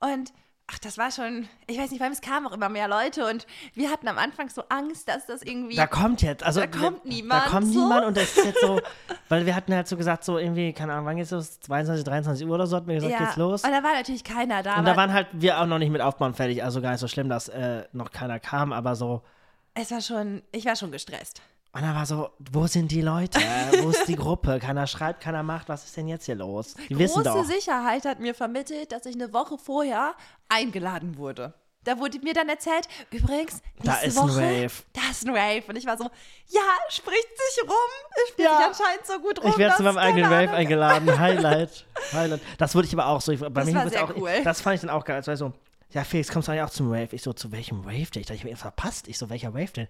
[0.00, 0.32] Und
[0.66, 3.46] ach, das war schon, ich weiß nicht, weil es kamen auch immer mehr Leute und
[3.74, 5.76] wir hatten am Anfang so Angst, dass das irgendwie.
[5.76, 7.80] Da kommt jetzt, also Da kommt niemand Da kommt so.
[7.80, 8.80] niemand und das ist jetzt so,
[9.28, 11.60] weil wir hatten halt so gesagt, so irgendwie, keine Ahnung, wann geht's los?
[11.60, 13.64] 22, 23 Uhr oder so, hatten wir gesagt, ja, geht's los.
[13.64, 14.78] Und da war natürlich keiner da.
[14.78, 17.08] Und da waren halt wir auch noch nicht mit Aufbauen fertig, also gar nicht so
[17.08, 19.22] schlimm, dass äh, noch keiner kam, aber so,
[19.74, 21.42] es war schon, ich war schon gestresst.
[21.74, 23.38] Und da war so, wo sind die Leute?
[23.82, 24.58] wo ist die Gruppe?
[24.60, 26.74] Keiner schreibt, keiner macht, was ist denn jetzt hier los?
[26.88, 27.44] Die wissen Große.
[27.52, 30.14] Sicherheit hat mir vermittelt, dass ich eine Woche vorher
[30.48, 31.54] eingeladen wurde.
[31.82, 34.72] Da wurde mir dann erzählt, übrigens, Da ist ein Woche, Rave.
[34.94, 35.64] Da ist ein Rave.
[35.68, 37.70] Und ich war so, ja, spricht sich rum.
[38.24, 38.56] Es spielt Ja.
[38.56, 39.50] sich anscheinend so gut rum.
[39.50, 41.18] Ich werde zu meinem eigenen Rave Ahnung- eingeladen.
[41.18, 41.84] Highlight.
[42.14, 42.40] Highlight.
[42.56, 43.32] Das wurde ich aber auch so.
[43.32, 44.30] Ich, bei Das mir war sehr auch, cool.
[44.44, 45.20] Das fand ich dann auch geil.
[45.20, 45.52] Es war so,
[45.90, 47.08] ja, Felix, kommst du eigentlich auch zum Rave?
[47.12, 48.20] Ich so, zu welchem Rave denn?
[48.22, 49.06] Ich dachte, ich habe ihn verpasst.
[49.06, 49.88] Ich so, welcher Rave denn?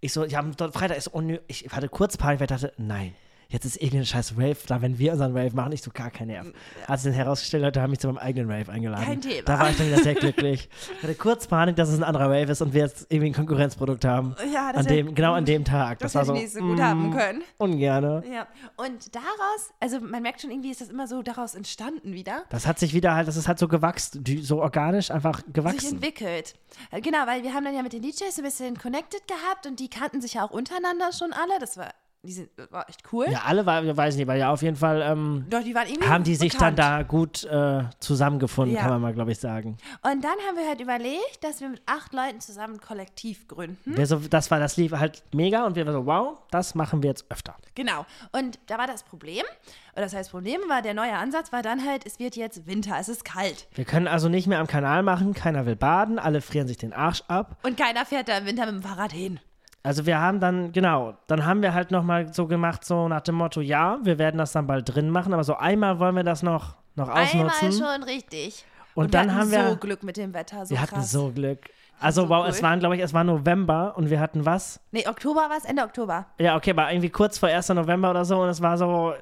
[0.00, 3.14] Ich so, ja, Freitag ist so, unnö- ich hatte kurz Panik, weil ich dachte, nein,
[3.50, 6.28] jetzt ist irgendein scheiß Rave da, wenn wir unseren Rave machen, ich so gar keinen
[6.28, 6.46] Nerv.
[6.86, 9.04] Hat sich dann herausgestellt, Leute haben mich zu meinem eigenen Rave eingeladen.
[9.06, 9.42] Kein Thema.
[9.44, 10.68] Da war ich dann wieder sehr glücklich.
[10.98, 13.34] Ich hatte kurz Panik, dass es ein anderer Rave ist und wir jetzt irgendwie ein
[13.34, 14.36] Konkurrenzprodukt haben.
[14.52, 15.98] Ja, das an dem, genau an dem Tag.
[16.00, 17.42] Das, Das, war hätte so, ich nicht so gut mm, haben können.
[17.56, 18.22] Ungerne.
[18.30, 22.44] Ja, und daraus, also man merkt schon irgendwie, ist das immer so daraus entstanden wieder.
[22.50, 25.94] Das hat sich wieder halt, das ist halt so gewachsen, so organisch einfach sich gewachsen.
[25.94, 26.54] entwickelt.
[26.90, 29.80] Äh, Genau, weil wir haben dann ja mit den DJs ein bisschen connected gehabt und
[29.80, 31.58] die kannten sich ja auch untereinander schon alle.
[31.58, 31.88] Das war,
[32.24, 33.26] die sind, das war echt cool.
[33.30, 35.86] Ja, alle, war, ich weiß nicht, weil ja auf jeden Fall ähm, Doch, die waren
[35.86, 36.78] irgendwie haben die sich dann bekannt.
[36.78, 38.82] da gut äh, zusammengefunden, Ja.
[38.82, 39.76] kann man mal, glaube ich, sagen.
[40.02, 43.96] Und dann haben wir halt überlegt, dass wir mit acht Leuten zusammen ein Kollektiv gründen.
[43.96, 47.02] Wir so, das war, das lief halt mega und wir waren so, wow, das machen
[47.02, 47.54] wir jetzt öfter.
[47.76, 48.04] Genau.
[48.32, 49.44] Und da war das Problem,
[49.92, 52.96] oder das heißt Problem war, der neue Ansatz war dann halt, es wird jetzt Winter,
[52.98, 53.68] es ist kalt.
[53.74, 56.92] Wir können also nicht mehr am Kanal machen, keiner will baden, alle frieren sich den
[56.92, 57.56] Arsch ab.
[57.62, 59.38] Und keiner fährt da im Winter mit dem Fahrrad hin.
[59.82, 63.36] Also wir haben dann, genau, dann haben wir halt nochmal so gemacht, so nach dem
[63.36, 66.42] Motto, ja, wir werden das dann bald drin machen, aber so einmal wollen wir das
[66.42, 67.68] noch, noch ausnutzen.
[67.72, 68.64] Einmal schon richtig.
[68.94, 71.10] Und wir dann hatten haben wir- so Glück mit dem Wetter, so wir hatten krass.
[71.12, 71.60] so Glück.
[72.00, 72.50] Also so wow, cool.
[72.50, 74.80] es waren, glaube ich, es war November und wir hatten was?
[74.92, 76.26] Nee, Oktober war es, Ende Oktober.
[76.38, 77.68] Ja, okay, war irgendwie kurz vor 1.
[77.70, 79.14] November oder so und es war so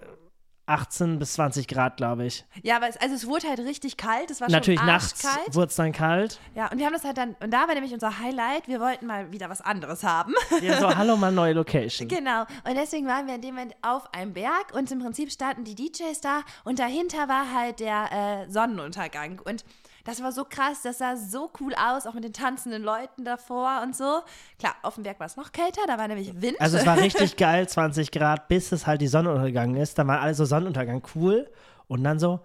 [0.66, 2.44] 18 bis 20 Grad, glaube ich.
[2.62, 4.30] Ja, aber es, also es wurde halt richtig kalt.
[4.30, 6.40] Es war Natürlich schon nachts wurde es dann kalt.
[6.54, 9.06] Ja, und wir haben das halt dann, und da war nämlich unser Highlight, wir wollten
[9.06, 10.34] mal wieder was anderes haben.
[10.62, 12.08] Ja, so, hallo, mal neue Location.
[12.08, 12.42] genau.
[12.64, 15.74] Und deswegen waren wir in dem Moment auf einem Berg und im Prinzip standen die
[15.74, 19.40] DJs da und dahinter war halt der äh, Sonnenuntergang.
[19.44, 19.64] Und
[20.06, 23.80] das war so krass, das sah so cool aus, auch mit den tanzenden Leuten davor
[23.82, 24.22] und so.
[24.58, 26.60] Klar, auf dem Berg war es noch kälter, da war nämlich Wind.
[26.60, 29.98] Also es war richtig geil, 20 Grad, bis es halt die Sonne untergegangen ist.
[29.98, 31.50] Da war alles so Sonnenuntergang cool
[31.88, 32.40] und dann so,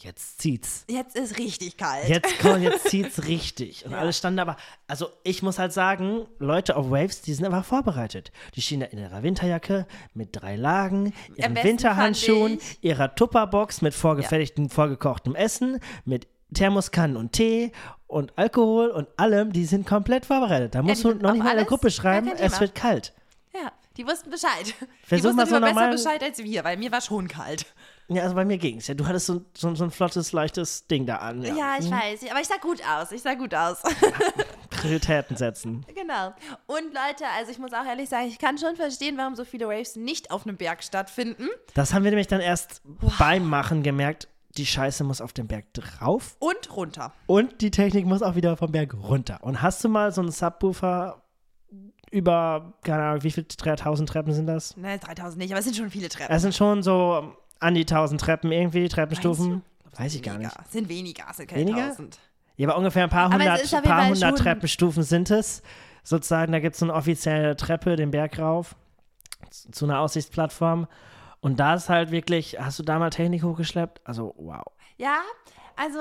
[0.00, 0.84] jetzt zieht's.
[0.88, 2.06] Jetzt ist richtig kalt.
[2.06, 3.86] Jetzt komm, jetzt zieht's richtig.
[3.86, 7.64] Und alle standen aber, also ich muss halt sagen, Leute auf Waves, die sind einfach
[7.64, 8.30] vorbereitet.
[8.54, 14.68] Die stehen da in ihrer Winterjacke mit drei Lagen, ihren Winterhandschuhen, ihrer Tupperbox mit vorgefertigtem,
[14.68, 17.72] vorgekochtem Essen, mit Thermoskannen und Tee
[18.06, 19.52] und Alkohol und allem.
[19.52, 20.74] Die sind komplett vorbereitet.
[20.74, 23.12] Da musst die du noch nicht mal in der Gruppe schreiben, es wird kalt.
[23.54, 24.66] Ja, die wussten Bescheid.
[24.66, 27.66] Die Versuch wussten mal so immer besser Bescheid als wir, weil mir war schon kalt.
[28.08, 28.94] Ja, also bei mir ging's ja.
[28.94, 31.42] Du hattest so, so, so ein flottes, leichtes Ding da an.
[31.42, 32.30] Ja, ich weiß.
[32.30, 33.10] Aber ich sah gut aus.
[33.10, 33.82] Ich sah gut aus.
[34.70, 35.84] Prioritäten setzen.
[35.94, 36.32] genau.
[36.66, 39.66] Und Leute, also ich muss auch ehrlich sagen, ich kann schon verstehen, warum so viele
[39.66, 41.48] Raves nicht auf einem Berg stattfinden.
[41.74, 42.82] Das haben wir nämlich dann erst
[43.18, 44.28] beim Machen gemerkt.
[44.56, 47.12] Die Scheiße muss auf den Berg drauf Und runter.
[47.26, 49.38] und die Technik muss auch wieder vom Berg runter.
[49.42, 51.22] Und hast du mal so einen Subwoofer
[52.10, 54.76] über, keine Ahnung, wie viele 3000 Treppen sind das?
[54.76, 56.34] Ne, 3000 nicht, aber es sind schon viele Treppen.
[56.34, 59.62] Es sind schon so an die 1000 Treppen irgendwie, Treppenstufen.
[59.96, 60.52] Weiß ich gar weniger.
[60.58, 60.72] nicht.
[60.72, 61.84] Sind weniger, sind keine Weniger?
[61.84, 62.18] 1000.
[62.56, 65.62] Ja, aber ungefähr ein paar Aber hundert, paar hundert Treppenstufen sind es.
[66.02, 68.76] Sozusagen, da gibt es so eine offizielle Treppe den Berg rauf
[69.50, 70.86] zu einer Aussichtsplattform.
[71.40, 74.00] Und da ist halt wirklich, hast du da mal Technik hochgeschleppt?
[74.04, 74.64] Also, wow.
[74.96, 75.20] Ja,
[75.76, 75.98] also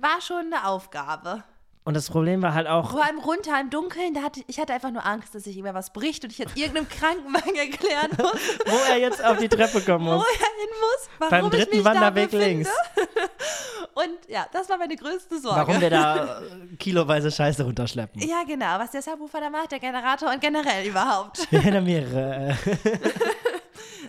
[0.00, 1.44] war schon eine Aufgabe.
[1.86, 4.72] Und das Problem war halt auch, Vor allem runter im Dunkeln, da hatte, ich hatte
[4.72, 8.40] einfach nur Angst, dass sich irgendwer was bricht und ich jetzt irgendeinem Krankenwagen erklären muss,
[8.64, 10.24] wo er jetzt auf die Treppe kommen wo muss.
[10.24, 12.70] er hin muss, warum Beim ich dritten mich Wanderweg da links.
[13.94, 15.60] Und ja, das war meine größte Sorge.
[15.60, 16.40] Warum wir da
[16.78, 18.22] kiloweise Scheiße runterschleppen.
[18.22, 21.46] Ja, genau, was der Subwoofer da macht, der Generator und generell überhaupt.
[21.52, 22.56] Wir haben mehrere.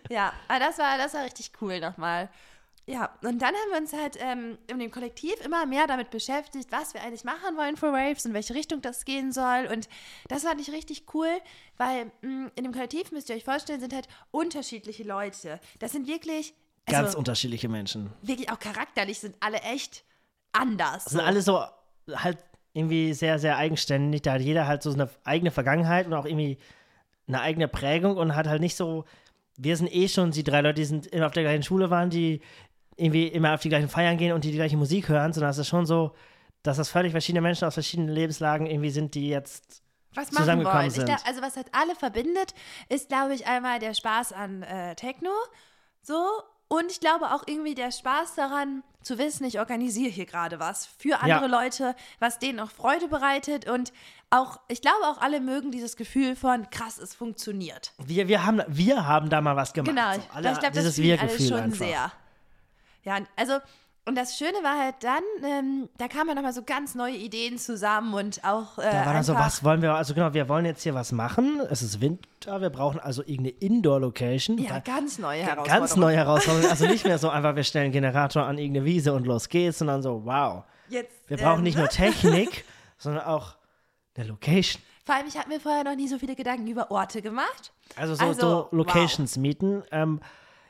[0.09, 2.29] Ja, aber das war, das war richtig cool nochmal.
[2.87, 6.71] Ja, und dann haben wir uns halt ähm, in dem Kollektiv immer mehr damit beschäftigt,
[6.71, 9.67] was wir eigentlich machen wollen für Waves und welche Richtung das gehen soll.
[9.71, 9.89] Und
[10.27, 11.29] das fand ich richtig cool,
[11.77, 15.59] weil mh, in dem Kollektiv, müsst ihr euch vorstellen, sind halt unterschiedliche Leute.
[15.79, 16.53] Das sind wirklich,
[16.85, 18.13] Ganz also unterschiedliche Menschen.
[18.21, 20.03] wirklich auch charakterlich sind alle echt
[20.51, 21.05] anders.
[21.05, 21.63] Das sind alle so
[22.13, 22.37] halt
[22.73, 24.21] irgendwie sehr, sehr eigenständig.
[24.21, 26.59] Da hat jeder halt so eine eigene Vergangenheit und auch irgendwie
[27.27, 29.05] eine eigene Prägung und hat halt nicht so.
[29.57, 32.09] Wir sind eh schon die drei Leute, die sind immer auf der gleichen Schule waren,
[32.09, 32.41] die
[32.97, 35.57] irgendwie immer auf die gleichen Feiern gehen und die die gleiche Musik hören, sondern es
[35.57, 36.13] ist schon so,
[36.63, 41.05] dass das völlig verschiedene Menschen aus verschiedenen Lebenslagen irgendwie sind, die jetzt was zusammengekommen sind.
[41.05, 42.53] glaub, also was halt alle verbindet,
[42.89, 45.31] ist, glaube ich, einmal der Spaß an äh, Techno.
[46.01, 46.15] So.
[46.67, 50.87] Und ich glaube auch irgendwie der Spaß daran, zu wissen, ich organisiere hier gerade was
[50.97, 53.69] für andere Leute, was denen auch Freude bereitet.
[53.69, 53.93] Und
[54.31, 57.93] auch, ich glaube auch alle mögen dieses Gefühl von, krass, es funktioniert.
[58.03, 59.95] wir, wir, haben, wir haben da mal was gemacht.
[59.95, 61.77] Genau, so, ich alle, glaube, das alle Wir-Gefühl schon einfach.
[61.77, 62.11] sehr.
[63.03, 63.59] Ja, also,
[64.07, 67.57] und das Schöne war halt dann, ähm, da kamen ja nochmal so ganz neue Ideen
[67.57, 68.77] zusammen und auch.
[68.77, 71.11] Äh, Da war dann so, was wollen wir, also genau, wir wollen jetzt hier was
[71.11, 71.59] machen.
[71.71, 74.57] Es ist Winter, wir brauchen also irgendeine Indoor-Location.
[74.59, 75.79] Ja, ganz neue Herausforderungen.
[75.79, 76.69] Ganz neue Herausforderung.
[76.69, 79.79] Also nicht mehr so einfach, wir stellen einen Generator an irgendeine Wiese und los geht's,
[79.79, 80.63] sondern so, wow.
[80.89, 82.63] Jetzt, Wir brauchen ähm, nicht nur Technik,
[82.97, 83.55] sondern auch
[84.15, 84.81] eine Location.
[85.03, 87.71] Vor allem, ich habe mir vorher noch nie so viele Gedanken über Orte gemacht.
[87.95, 88.67] Also so, Also, so wow.
[88.71, 89.83] Locations mieten.
[89.91, 90.19] Ähm,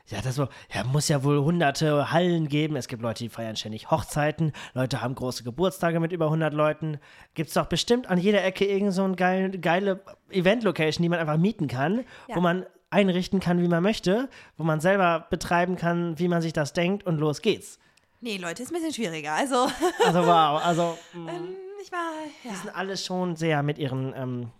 [0.08, 2.76] Ja, das so, ja, muss ja wohl hunderte Hallen geben.
[2.76, 4.52] Es gibt Leute, die feiern ständig Hochzeiten.
[4.72, 6.98] Leute haben große Geburtstage mit über 100 Leuten.
[7.34, 11.18] Gibt es doch bestimmt an jeder Ecke irgend so eine geile, geile Event-Location, die man
[11.18, 12.36] einfach mieten kann, Ja.
[12.36, 16.52] wo man einrichten kann, wie man möchte, wo man selber betreiben kann, wie man sich
[16.52, 17.80] das denkt und los geht's.
[18.20, 19.32] Nee, Leute, ist ein bisschen schwieriger.
[19.32, 19.66] Also,
[20.04, 21.98] Also wow, also ähm, ich war,
[22.44, 22.50] ja.
[22.52, 24.50] die sind alle schon sehr mit ihren ähm,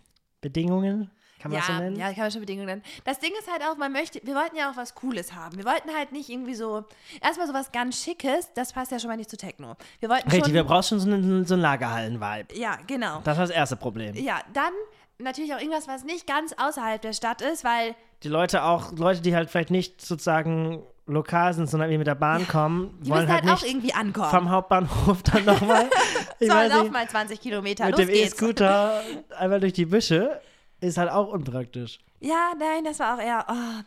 [0.40, 1.10] Bedingungen,
[1.50, 1.96] kann man Ja, das so nennen?
[1.96, 2.82] ja, kann man schon Bedingungen nennen.
[3.04, 5.56] Das Ding ist halt auch, man möchte, wir wollten ja auch was Cooles haben.
[5.56, 6.84] Wir wollten halt nicht irgendwie so,
[7.22, 9.74] erstmal so was ganz Schickes, das passt ja schon mal nicht zu Techno.
[10.00, 12.54] Wir wollten Richtig, schon, wir brauchen schon so einen, so einen Lagerhallen-Vibe.
[12.58, 13.20] ja, genau.
[13.24, 14.14] Das war das erste Problem.
[14.16, 14.72] Ja, dann
[15.18, 19.20] natürlich auch irgendwas, was nicht ganz außerhalb der Stadt ist, weil die Leute auch, Leute,
[19.20, 23.20] die halt vielleicht nicht sozusagen lokal sind, sondern irgendwie mit der Bahn kommen, die wollen
[23.22, 24.28] müssen halt, halt, auch nicht irgendwie ankommen.
[24.30, 25.88] vom Hauptbahnhof dann nochmal,
[26.40, 28.14] ich so, weiß lauf nicht, mal 20 Kilometer, mit los dem.
[28.14, 29.02] E-Scooter
[29.38, 30.40] einmal durch die Büsche,
[30.80, 31.98] ist halt auch unpraktisch.
[32.20, 33.82] Ja, nein, das war auch eher, oh.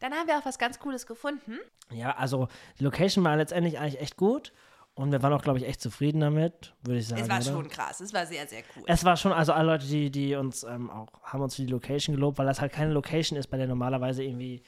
[0.00, 1.58] Dann haben wir auch was ganz Cooles gefunden.
[1.92, 4.52] Ja, also die Location war letztendlich eigentlich echt gut
[4.94, 7.22] und wir waren auch, glaube ich, echt zufrieden damit, würde ich sagen.
[7.22, 7.44] Es war oder?
[7.44, 8.82] schon krass, es war sehr, sehr cool.
[8.86, 11.70] Es war schon, also alle Leute, die, die uns ähm, auch, haben uns für die
[11.70, 14.62] Location gelobt, weil das halt keine Location ist, bei der normalerweise irgendwie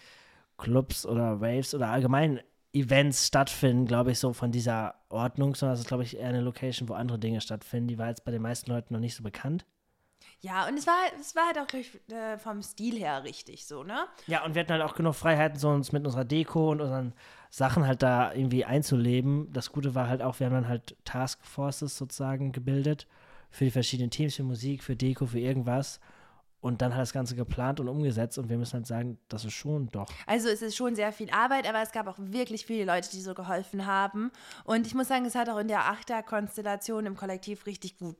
[0.56, 2.40] Clubs oder Waves oder allgemein
[2.72, 6.40] Events stattfinden, glaube ich, so von dieser Ordnung, sondern es ist, glaube ich, eher eine
[6.40, 7.88] Location, wo andere Dinge stattfinden.
[7.88, 9.64] Die war jetzt bei den meisten Leuten noch nicht so bekannt.
[10.40, 13.66] Ja, und es war, es war halt auch glaub ich, äh, vom Stil her richtig
[13.66, 14.06] so, ne?
[14.26, 17.14] Ja, und wir hatten halt auch genug Freiheiten, so uns mit unserer Deko und unseren
[17.50, 19.52] Sachen halt da irgendwie einzuleben.
[19.52, 23.06] Das Gute war halt auch, wir haben dann halt Taskforces sozusagen gebildet
[23.50, 26.00] für die verschiedenen Teams, für Musik, für Deko, für irgendwas.
[26.60, 29.52] Und dann hat das Ganze geplant und umgesetzt und wir müssen halt sagen, das ist
[29.52, 30.08] schon doch.
[30.26, 33.20] Also es ist schon sehr viel Arbeit, aber es gab auch wirklich viele Leute, die
[33.20, 34.32] so geholfen haben.
[34.64, 38.16] Und ich muss sagen, es hat auch in der Achter-Konstellation im Kollektiv richtig gut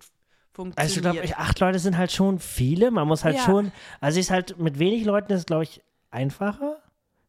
[0.55, 1.07] funktioniert.
[1.07, 2.91] Also ich glaube, acht Leute sind halt schon viele.
[2.91, 3.43] Man muss halt Ja.
[3.43, 6.77] schon, also ist halt mit wenig Leuten ist glaube ich, einfacher,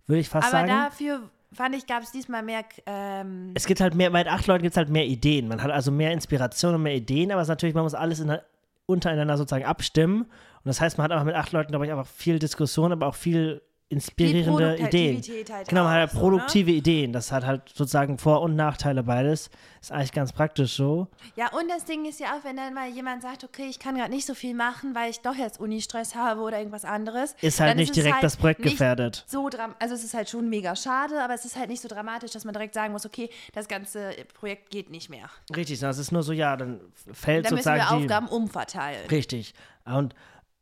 [0.08, 0.68] würde ich fast aber sagen.
[0.70, 2.64] dafür fand ich, gab es diesmal mehr.
[2.86, 5.48] Ähm, es gibt halt mehr, bei acht Leuten gibt es halt mehr Ideen.
[5.48, 8.20] Man hat also mehr Inspiration und mehr Ideen, aber es ist natürlich, man muss alles
[8.20, 8.44] in, der-
[8.86, 10.22] untereinander sozusagen abstimmen.
[10.24, 13.08] Und das heißt, man hat einfach mit acht Leuten, glaube ich, einfach viel Diskussion, aber
[13.08, 15.22] auch viel inspirierende Ideen.
[15.52, 17.14] Halt Genau, man hat halt so, produktive Ideen.
[17.14, 19.50] Das hat halt sozusagen Vor- und Nachteile beides.
[19.80, 21.02] Ist eigentlich ganz praktisch so.
[21.02, 21.08] Ne?
[21.36, 23.96] Ja, und das Ding ist ja auch, wenn dann mal jemand sagt, okay, ich kann
[23.96, 27.36] gerade nicht so viel machen, weil ich doch jetzt Uni-Stress habe oder irgendwas anderes.
[27.42, 29.24] Ist halt dann nicht es direkt halt das Projekt gefährdet.
[29.28, 31.88] So dram also es ist halt schon mega schade, aber es ist halt nicht so
[31.88, 35.30] dramatisch, dass man direkt sagen muss, okay, das ganze Projekt geht nicht mehr.
[35.56, 36.82] Richtig, das ist nur so, ja, dann
[37.14, 39.08] fällt Dann müssen sozusagen wir die, Aufgaben umverteilen.
[39.10, 39.54] Richtig.
[39.86, 40.16] Und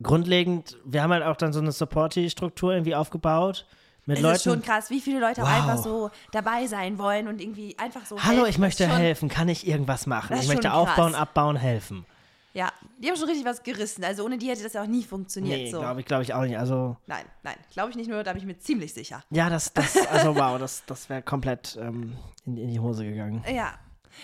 [0.03, 3.65] grundlegend, wir haben halt auch dann so eine Supporty-Struktur irgendwie aufgebaut.
[4.05, 4.35] Mit Es Leuten.
[4.35, 5.47] ist schon krass, wie viele Leute Wow.
[5.49, 8.21] einfach so dabei sein wollen und irgendwie einfach so.
[8.21, 8.49] Hallo, helfen.
[8.49, 9.29] ich möchte helfen.
[9.29, 10.35] Kann ich irgendwas machen?
[10.37, 12.05] Ich möchte aufbauen, abbauen, helfen.
[12.53, 14.03] Ja, die haben schon richtig was gerissen.
[14.03, 15.57] Also ohne die hätte das ja auch nie funktioniert.
[15.57, 15.79] Nee, so.
[15.79, 16.57] glaube ich, glaube ich auch nicht.
[16.57, 19.23] Also, Nein, nein, glaube ich nicht nur, da bin ich mir ziemlich sicher.
[19.31, 23.43] ja, das, das, also wow, das, das wäre komplett ähm, in, in die Hose gegangen.
[23.51, 23.73] Ja,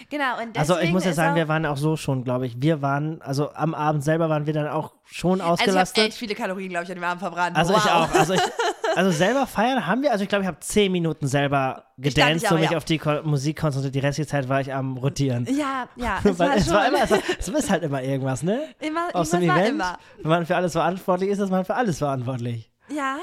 [0.09, 0.41] genau.
[0.41, 2.61] Und Also ich muss ja sagen, wir waren auch so schon, glaube ich.
[2.61, 6.03] Wir waren, also am Abend selber waren wir dann auch schon Also ich habe ausgelastet.
[6.05, 7.55] echt viele Kalorien, glaube ich, an dem Abend verbrannt.
[7.55, 7.83] Also wow.
[7.83, 8.13] ich auch.
[8.13, 8.41] Also, ich,
[8.95, 12.59] also selber feiern haben wir, also ich glaube, ich habe zehn Minuten selber gedanced und
[12.59, 12.77] mich ja.
[12.77, 13.95] auf die Ko Musik konzentriert.
[13.95, 15.47] Die restliche Zeit war ich am Rotieren.
[15.49, 18.61] Ja, ja, es war es war immer, also, es ist halt immer irgendwas, ne?
[18.79, 19.97] immer, Auf so einem war Event, immer.
[20.21, 22.71] wenn man für alles verantwortlich ist, ist man für alles verantwortlich.
[22.89, 23.17] Ja,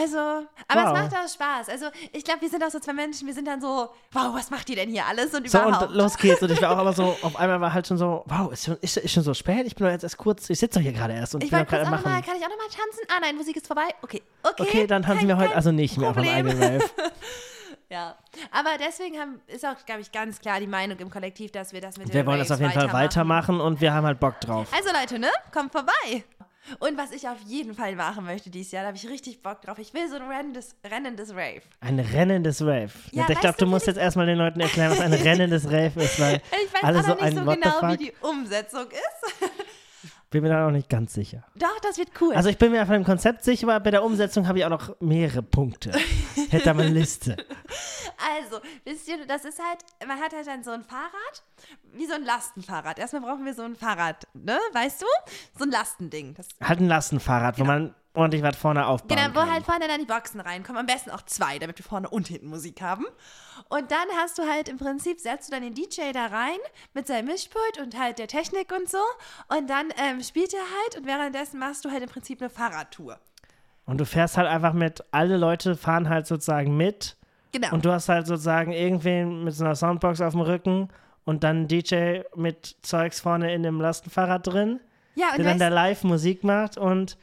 [0.00, 0.18] also,
[0.68, 0.96] aber Wow.
[0.96, 1.68] es macht auch Spaß.
[1.68, 4.50] Also, ich glaube, wir sind auch so zwei Menschen, wir sind dann so, wow, was
[4.50, 5.88] macht ihr denn hier alles und So, überhaupt.
[5.88, 6.42] und los geht's.
[6.42, 8.76] Und ich war auch immer so, auf einmal war halt schon so, wow, ist schon,
[8.80, 9.66] ist, ist schon so spät?
[9.66, 11.64] Ich bin doch jetzt erst kurz, ich sitze doch hier gerade erst und ich bin
[11.66, 12.04] gerade machen.
[12.04, 13.00] kann ich auch nochmal tanzen?
[13.08, 13.88] Ah nein, Musik ist vorbei.
[14.02, 14.62] Okay, okay.
[14.62, 16.34] Okay, dann tanzen wir heute also nicht mehr Problem.
[16.34, 16.84] eigenen Rave.
[17.88, 18.16] Ja,
[18.50, 21.80] aber deswegen haben, ist auch, glaube ich, ganz klar die Meinung im Kollektiv, dass wir
[21.80, 24.40] das mit Wir wollen das Raves auf jeden Fall weitermachen und wir haben halt Bock
[24.40, 24.66] drauf.
[24.76, 25.28] Also Leute, ne?
[25.52, 26.24] Kommt vorbei.
[26.78, 29.62] Und was ich auf jeden Fall machen möchte dieses Jahr, da habe ich richtig Bock
[29.62, 29.78] drauf.
[29.78, 31.62] Ich will so ein rennendes, rennendes Rave.
[31.80, 32.90] Ein rennendes Rave.
[33.12, 36.20] Ja, ich glaube, du, musst jetzt erstmal den Leuten erklären, was ein rennendes Rave ist,
[36.20, 39.50] weil Ich weiß alle auch so noch nicht ein so genau, wie die Umsetzung ist.
[40.30, 41.44] Bin mir da auch nicht ganz sicher.
[41.54, 42.34] Doch, das wird cool.
[42.34, 44.70] Also ich bin mir von dem Konzept sicher, aber bei der Umsetzung habe ich auch
[44.70, 45.92] noch mehrere Punkte.
[46.50, 47.36] Hätte da mal eine Liste.
[48.36, 51.42] Also, wisst ihr, das ist halt, man hat halt dann so ein Fahrrad,
[51.92, 52.98] wie so ein Lastenfahrrad.
[52.98, 55.06] Erstmal brauchen wir so ein Fahrrad, ne, weißt du?
[55.56, 56.34] So ein Lastending.
[56.34, 59.52] Das, Halt ein Lastenfahrrad, wo man ordentlich was vorne aufbauen genau, wo kann.
[59.52, 60.80] halt vorne dann die Boxen reinkommen.
[60.80, 63.04] Am besten auch zwei, damit wir vorne und hinten Musik haben.
[63.68, 66.58] Und dann hast du halt im Prinzip, setzt du dann den DJ da rein
[66.94, 68.98] mit seinem Mischpult und halt der Technik und so.
[69.56, 73.18] Und dann ähm, spielt er halt und währenddessen machst du halt im Prinzip eine Fahrradtour.
[73.86, 77.16] Und du fährst halt einfach mit, alle Leute fahren halt sozusagen mit
[77.52, 77.72] Genau.
[77.72, 80.88] und du hast halt sozusagen irgendwen mit so einer Soundbox auf dem Rücken
[81.24, 84.80] und dann einen DJ mit Zeugs vorne in dem Lastenfahrrad drin,
[85.14, 87.16] ja, und der dann da live Musik macht und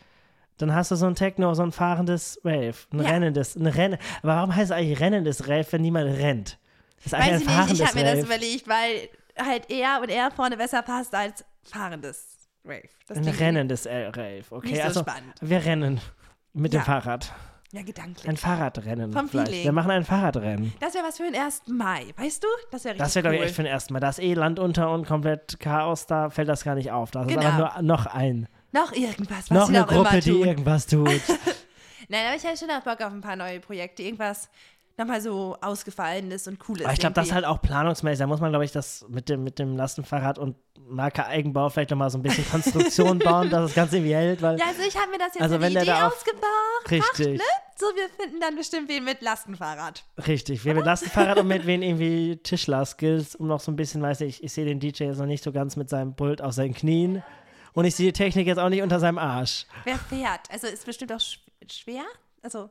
[0.58, 3.10] Dann hast du so ein Techno, so ein fahrendes Rave, ein Ja.
[3.10, 3.98] rennendes, ein Rennen.
[4.22, 6.60] Aber warum heißt es eigentlich rennendes Rave, wenn niemand rennt?
[6.98, 10.10] Das ist eigentlich Weiß ich nicht, ich habe mir das überlegt, weil halt er und
[10.10, 12.84] er vorne besser passt als fahrendes Rave.
[13.08, 14.70] Das Ein rennendes Rave, okay.
[14.70, 15.34] Nicht so also spannend.
[15.42, 16.00] wir rennen
[16.54, 16.84] mit dem Ja.
[16.86, 17.34] Fahrrad.
[17.72, 18.30] Ja, gedanklich.
[18.30, 19.50] Ein Fahrradrennen Vom vielleicht.
[19.50, 19.64] Feeling.
[19.66, 20.72] Wir machen ein Fahrradrennen.
[20.80, 21.64] Das wäre was für den 1.
[21.70, 22.48] Mai, weißt du?
[22.70, 23.42] Das wäre richtig Das wäre, glaube cool.
[23.44, 24.00] ich, echt für den ersten Mal.
[24.00, 27.10] Da ist eh Land unter und komplett Chaos, da fällt das gar nicht auf.
[27.10, 27.42] Da ist Genau.
[27.48, 28.48] aber nur noch ein.
[28.74, 30.46] Noch irgendwas, was noch sie eine auch immer Gruppe, die tun.
[30.48, 31.08] irgendwas tut.
[32.10, 34.04] Nein, aber ich hätte schon auch Bock auf ein paar neue Projekte.
[34.04, 34.50] Irgendwas
[34.98, 36.84] nochmal so ausgefallenes und cooles.
[36.84, 38.20] Aber ich glaube, das ist halt auch planungsmäßig.
[38.20, 40.56] Da muss man, glaube ich, das mit dem, mit dem Lastenfahrrad und
[40.88, 44.60] Marke Eigenbau vielleicht nochmal so ein bisschen Konstruktion bauen, dass das Ganze irgendwie hält, weil
[44.60, 46.92] Ja, also ich habe mir das jetzt Also die der Idee da ausgebracht.
[46.92, 47.44] richtig, Ne?
[47.76, 50.04] So, wir finden dann bestimmt wen mit Lastenfahrrad.
[50.28, 50.66] richtig.
[50.66, 54.44] Wir mit Lastenfahrrad und mit wen irgendwie Tischler-Skills, um noch so ein bisschen, weiß ich,
[54.44, 57.24] ich sehe den DJ jetzt noch nicht so ganz mit seinem Pult auf seinen Knien
[57.74, 59.66] und ich sehe die Technik jetzt auch nicht unter seinem Arsch.
[59.84, 60.42] Wer fährt?
[60.52, 62.04] Also ist bestimmt auch sch schwer.
[62.42, 62.70] Also,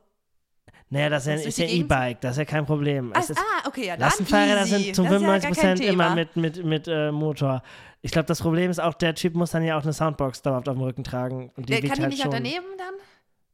[0.89, 3.11] Naja, das ist ja, ist ja E-Bike, das ist ja kein Problem.
[3.15, 5.81] ach, ist, ah, okay, ja, Lastenfahrräder sind zu Das ist ja gar 95 kein Prozent
[5.91, 7.63] immer mit, mit, mit äh, Motor.
[8.01, 10.67] Ich glaube, das Problem ist auch, der Typ muss dann ja auch eine Soundbox dauerhaft
[10.69, 11.51] auf dem Rücken tragen.
[11.55, 12.29] Und die Der, kann die halt nicht schon.
[12.31, 12.93] auch daneben dann?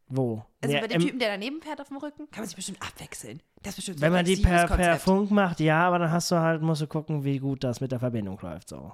[0.07, 0.43] Wo?
[0.61, 2.29] Also Ja, bei dem Typen, der daneben fährt auf dem Rücken?
[2.31, 3.41] Kann man sich bestimmt abwechseln.
[3.61, 4.97] Das ist bestimmt so Wenn man die per, per.
[4.97, 7.91] Funk macht, ja, aber dann hast du halt, musst du gucken, wie gut das mit
[7.91, 8.69] der Verbindung läuft.
[8.69, 8.91] So.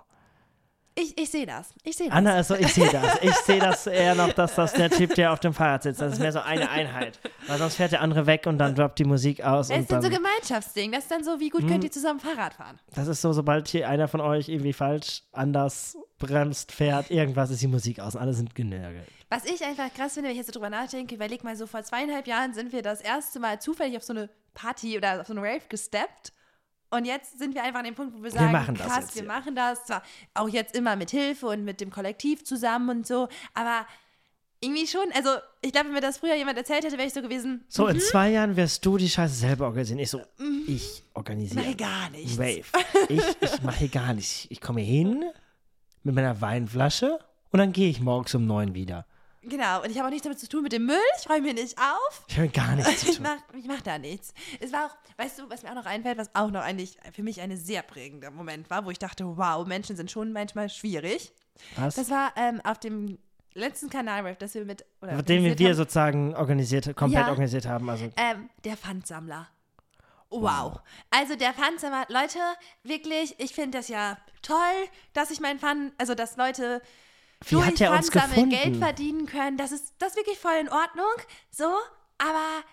[0.97, 1.73] Ich, ich sehe das.
[1.83, 2.15] Ich sehe das.
[2.15, 3.19] Anna ist so, ich sehe das.
[3.21, 6.13] Ich sehe das eher noch, dass das der Typ, der auf dem Fahrrad sitzt, das
[6.13, 7.19] ist mehr so eine Einheit.
[7.47, 9.67] Weil sonst fährt der andere weg und dann droppt die Musik aus.
[9.67, 10.93] das ist dann so dann, Gemeinschaftsding.
[10.93, 11.67] Das ist dann so, wie gut Mhm.
[11.67, 12.79] könnt ihr zusammen Fahrrad fahren?
[12.95, 17.61] das ist so, sobald hier einer von euch irgendwie falsch, anders bremst, fährt, irgendwas ist
[17.61, 19.05] die Musik aus und alle sind genörgelt.
[19.29, 21.83] Was ich einfach krass finde, wenn ich jetzt so drüber nachdenke, überleg mal so, vor
[21.83, 25.33] zweieinhalb Jahren sind wir das erste Mal zufällig auf so eine Party oder auf so
[25.33, 26.31] eine Rave gesteppt.
[26.91, 29.21] Und jetzt sind wir einfach an dem Punkt, wo wir sagen, machen das krass, wir
[29.23, 29.31] hier.
[29.31, 29.85] machen das.
[29.85, 33.85] Zwar auch jetzt immer mit Hilfe und mit dem Kollektiv zusammen und so, aber
[34.61, 35.29] irgendwie schon, also
[35.61, 37.99] ich glaube, wenn mir das früher jemand erzählt hätte, wäre ich so gewesen, So, in
[37.99, 39.99] zwei Jahren wirst du die Scheiße selber organisieren.
[39.99, 40.21] Ich so,
[40.67, 41.61] ich organisiere.
[41.63, 42.39] mache gar nichts.
[42.39, 42.63] Rave.
[43.09, 44.47] Ich, ich mache gar nichts.
[44.49, 45.25] Ich komme hier hin
[46.03, 47.19] mit meiner Weinflasche
[47.51, 49.05] und dann gehe ich morgens um neun wieder.
[49.47, 51.53] Genau, und ich habe auch nichts damit zu tun mit dem Müll, ich räume mir
[51.53, 52.25] nicht auf.
[52.27, 53.27] Ich habe gar nichts zu Ich tun.
[53.57, 54.33] ich mach da nichts.
[54.59, 57.23] Es war auch, weißt du, was mir auch noch einfällt, was auch noch eigentlich für
[57.23, 61.33] mich ein sehr prägender Moment war, wo ich dachte, wow, Menschen sind schon manchmal schwierig.
[61.75, 61.95] Was?
[61.95, 63.17] Das war ähm, auf dem
[63.53, 67.29] letzten Kanalrap, das wir mit, oder Den organisiert wir haben, sozusagen organisiert, komplett Ja.
[67.29, 67.89] organisiert haben.
[67.89, 69.47] Also, ähm, der Pfandsammler.
[70.29, 70.81] Wow.
[71.11, 72.39] Also der Pfandsammler, Leute,
[72.83, 74.57] wirklich, ich finde das ja toll,
[75.13, 76.81] dass ich meinen Pfand, also dass Leute
[77.47, 78.49] wie hat er uns gefunden?
[78.49, 79.57] Geld verdienen können.
[79.57, 81.13] Das ist, das ist wirklich voll in Ordnung.
[81.51, 81.71] So,
[82.17, 82.63] aber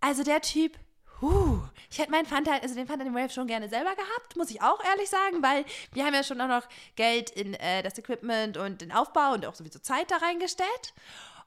[0.00, 0.78] also der Typ,
[1.20, 1.60] huh,
[1.90, 4.36] ich hätte meinen Pfand halt, also den Pfand an dem Rave schon gerne selber gehabt,
[4.36, 7.82] muss ich auch ehrlich sagen, weil wir haben ja schon auch noch Geld in äh,
[7.82, 10.94] das Equipment und den Aufbau und auch sowieso Zeit da reingestellt.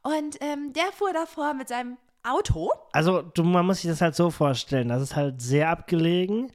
[0.04, 2.72] Und ähm, der fuhr davor mit seinem Auto.
[2.92, 4.90] Also, du, man muss sich das halt so vorstellen.
[4.90, 6.52] Das ist halt sehr abgelegen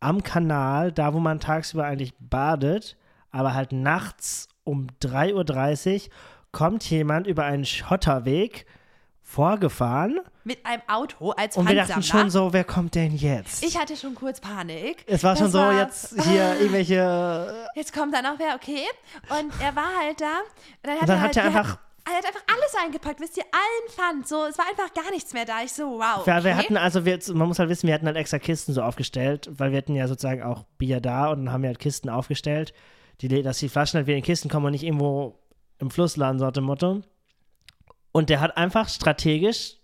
[0.00, 2.96] am Kanal, da wo man tagsüber eigentlich badet,
[3.30, 6.10] aber halt nachts um 3.30 Uhr
[6.52, 8.66] kommt jemand über einen Schotterweg
[9.22, 13.62] vorgefahren Mit einem Auto als und wir dachten schon so, wer kommt denn jetzt?
[13.62, 15.04] ich hatte schon kurz Panik.
[15.06, 17.66] es war schon so, war- jetzt hier irgendwelche.
[17.74, 18.84] Jetzt kommt dann auch wer, okay.
[19.28, 20.26] Und er war halt da.
[20.82, 21.78] Und dann hat, dann er, hat halt, er wir einfach- Hat,
[22.10, 24.26] er hat einfach alles eingepackt, wisst ihr, allen Pfand.
[24.28, 25.62] So, es war einfach gar nichts mehr da.
[25.62, 26.26] Ich so, wow.
[26.26, 26.44] Ja, Okay.
[26.44, 29.50] wir hatten also, wir, man muss halt wissen, wir hatten halt extra Kisten so aufgestellt,
[29.52, 32.72] weil wir hatten ja sozusagen auch Bier da und haben wir halt Kisten aufgestellt,
[33.20, 35.38] die, dass die Flaschen halt wieder in Kisten kommen und nicht irgendwo
[35.78, 37.02] im Fluss landen, so dem Motto.
[38.12, 39.76] Und der hat einfach strategisch,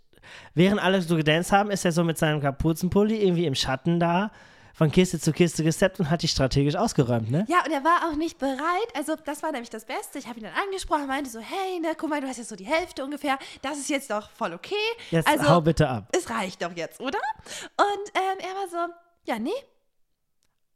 [0.55, 4.31] während alle so gedanced haben, ist er so mit seinem Kapuzenpulli irgendwie im Schatten da,
[4.75, 7.47] von Kiste zu Kiste gesteppt und hat die strategisch ausgeräumt, ne?
[7.49, 8.59] Ja, und er war auch nicht bereit.
[8.95, 10.19] Also, das war nämlich das Beste.
[10.19, 12.57] Ich habe ihn dann angesprochen, meinte so, hey, ne, guck mal, du hast jetzt so
[12.57, 13.39] die Hälfte ungefähr.
[13.63, 14.75] Das ist jetzt doch voll okay.
[15.13, 16.09] Jetzt also, hau bitte ab.
[16.17, 17.21] es reicht doch jetzt, oder?
[17.77, 18.95] Und ähm, er war so,
[19.27, 19.53] ja, nee.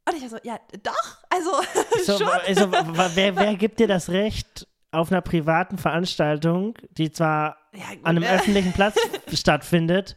[0.09, 1.17] Und ich war so, ja, doch.
[1.29, 1.51] Also,
[2.05, 2.27] So, schon.
[2.27, 2.71] also,
[3.15, 8.23] wer, wer gibt dir das Recht, auf einer privaten Veranstaltung, die zwar Ja, an einem
[8.23, 8.31] ne?
[8.31, 8.95] öffentlichen Platz
[9.33, 10.15] stattfindet,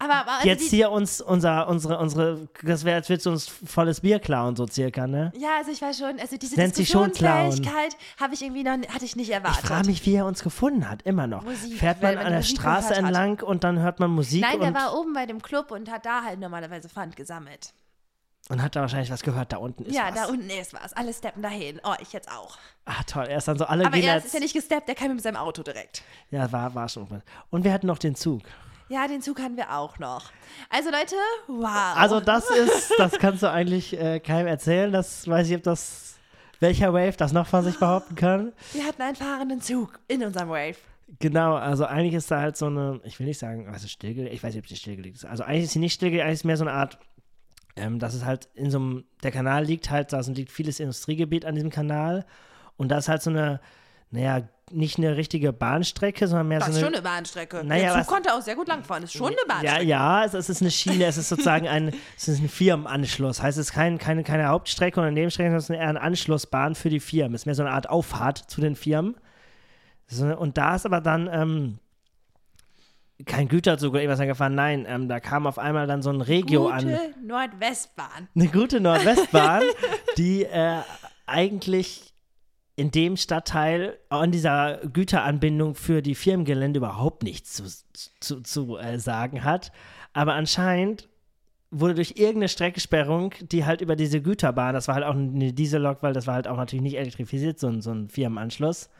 [0.00, 3.46] Aber, aber also jetzt hier uns unser, unsere, unsere, das wäre, als würdest du uns
[3.46, 5.32] volles Bier klauen, so circa, ne?
[5.36, 6.76] Ja, also ich war schon, also diese Nennt.
[6.76, 9.64] Diskussionsfähigkeit habe ich irgendwie noch, hatte ich nicht Ich erwartet.
[9.64, 11.44] frage mich, wie er uns gefunden hat, immer noch.
[11.44, 13.04] Musik, Fährt man man an der Musik Straße gehört hat.
[13.14, 16.04] entlang und dann hört man Musik Nein, der war oben bei dem Club und hat
[16.04, 17.72] da halt normalerweise Pfand gesammelt.
[18.48, 20.14] Und hat da wahrscheinlich was gehört, da unten ist ja, was.
[20.14, 20.92] da unten ist was.
[20.92, 21.80] Alle steppen dahin.
[21.84, 22.58] Oh, ich jetzt auch.
[22.84, 24.26] Ah, toll, er ist dann so, alle Aber gehen er jetzt.
[24.26, 26.02] ist ja nicht gesteppt, der kam mit seinem Auto direkt.
[26.30, 27.06] Ja, war, war schon.
[27.50, 28.42] Und wir hatten noch den Zug.
[28.88, 30.30] Ja, den Zug hatten wir auch noch.
[30.68, 31.14] Also Leute,
[31.46, 31.96] wow.
[31.96, 34.92] Also das ist, das kannst du eigentlich äh, keinem erzählen.
[34.92, 36.16] Das weiß ich, ob das,
[36.60, 38.52] welcher Wave das noch von sich behaupten kann.
[38.72, 40.76] wir hatten einen fahrenden Zug in unserem Wave.
[41.20, 44.42] Genau, also eigentlich ist da halt so eine, ich will nicht sagen, also stillgelegt, ich
[44.42, 45.24] weiß nicht, ob sie stillgelegt ist.
[45.24, 46.98] Also eigentlich ist sie nicht stillgelegt, eigentlich ist mehr so eine Art,
[47.76, 51.44] ähm, dass es halt in so einem, der Kanal liegt halt, da liegt vieles Industriegebiet
[51.44, 52.24] an diesem Kanal
[52.76, 53.60] und da ist halt so eine,
[54.10, 56.86] naja, nicht eine richtige Bahnstrecke, sondern mehr Das so ist eine.
[56.86, 57.62] schon eine Bahnstrecke.
[57.64, 59.02] Naja, der Zug was- konnte auch sehr gut langfahren.
[59.02, 59.84] Das ist schon eine Ja, Bahnstrecke.
[59.86, 63.42] ja, es, es ist eine Schiene, es ist sozusagen ein, es ist ein Firmenanschluss.
[63.42, 66.74] Heißt, es ist kein, keine, keine Hauptstrecke oder Nebenstrecke, sondern es ist eher eine Anschlussbahn
[66.74, 67.34] für die Firmen.
[67.34, 69.14] Es ist mehr so eine Art Auffahrt zu den Firmen.
[70.06, 71.78] So, und da ist aber dann ähm,
[73.26, 74.54] kein Güterzug oder irgendwas gefahren.
[74.54, 76.84] Nein, ähm, da kam auf einmal dann so ein Regio an.
[76.84, 78.28] Gute Nordwestbahn.
[78.34, 79.62] Eine gute Nordwestbahn,
[80.16, 80.80] die äh,
[81.26, 82.12] eigentlich
[82.74, 87.64] in dem Stadtteil an dieser Güteranbindung für die Firmengelände überhaupt nichts zu,
[88.20, 89.72] zu, zu äh, sagen hat.
[90.12, 91.08] Aber anscheinend
[91.70, 96.02] wurde durch irgendeine Streckensperrung, die halt über diese Güterbahn, das war halt auch eine Diesellok,
[96.02, 98.90] weil das war halt auch natürlich nicht elektrifiziert, so ein, so ein Firmenanschluss.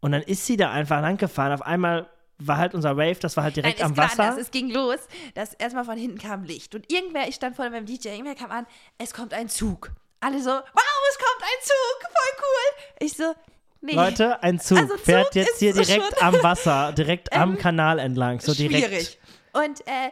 [0.00, 1.52] Und dann ist sie da einfach lang gefahren.
[1.52, 2.08] Auf einmal
[2.38, 4.26] war halt unser Wave, das war halt direkt Nein, am Wasser.
[4.26, 4.98] Das, es ging los,
[5.34, 6.74] dass erstmal von hinten kam Licht.
[6.74, 8.66] Und irgendwer, ich stand vorne beim DJ, irgendwer kam an,
[8.98, 9.90] es kommt ein Zug.
[10.20, 10.62] Alle so, wow,
[11.10, 13.06] es kommt ein Zug, voll cool.
[13.06, 13.34] Ich so,
[13.80, 13.94] nee.
[13.94, 17.98] Leute, ein Zug Also Zug fährt jetzt hier direkt am Wasser, direkt am Ähm, Kanal
[17.98, 18.86] entlang, so direkt.
[18.86, 19.18] Schwierig.
[19.52, 20.10] Und äh,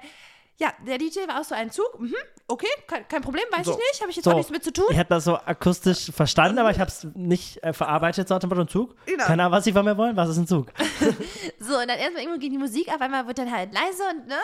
[0.58, 1.98] ja, der DJ war auch so ein Zug.
[1.98, 2.14] Mhm,
[2.53, 3.72] okay, kein, kein Problem, weiß So.
[3.72, 4.00] ich nicht.
[4.00, 4.32] Habe ich jetzt So.
[4.32, 4.84] auch nichts mit zu tun.
[4.90, 8.68] Ich habe das so akustisch verstanden, aber ich habe es nicht äh, verarbeitet, so ein
[8.68, 8.94] Zug.
[9.07, 9.24] Genau.
[9.24, 10.72] Keine Ahnung, was sie von mir wollen, was ist ein Zug?
[11.59, 14.26] So, und dann erstmal irgendwo ging die Musik, auf einmal wird dann halt leise und
[14.26, 14.34] ne,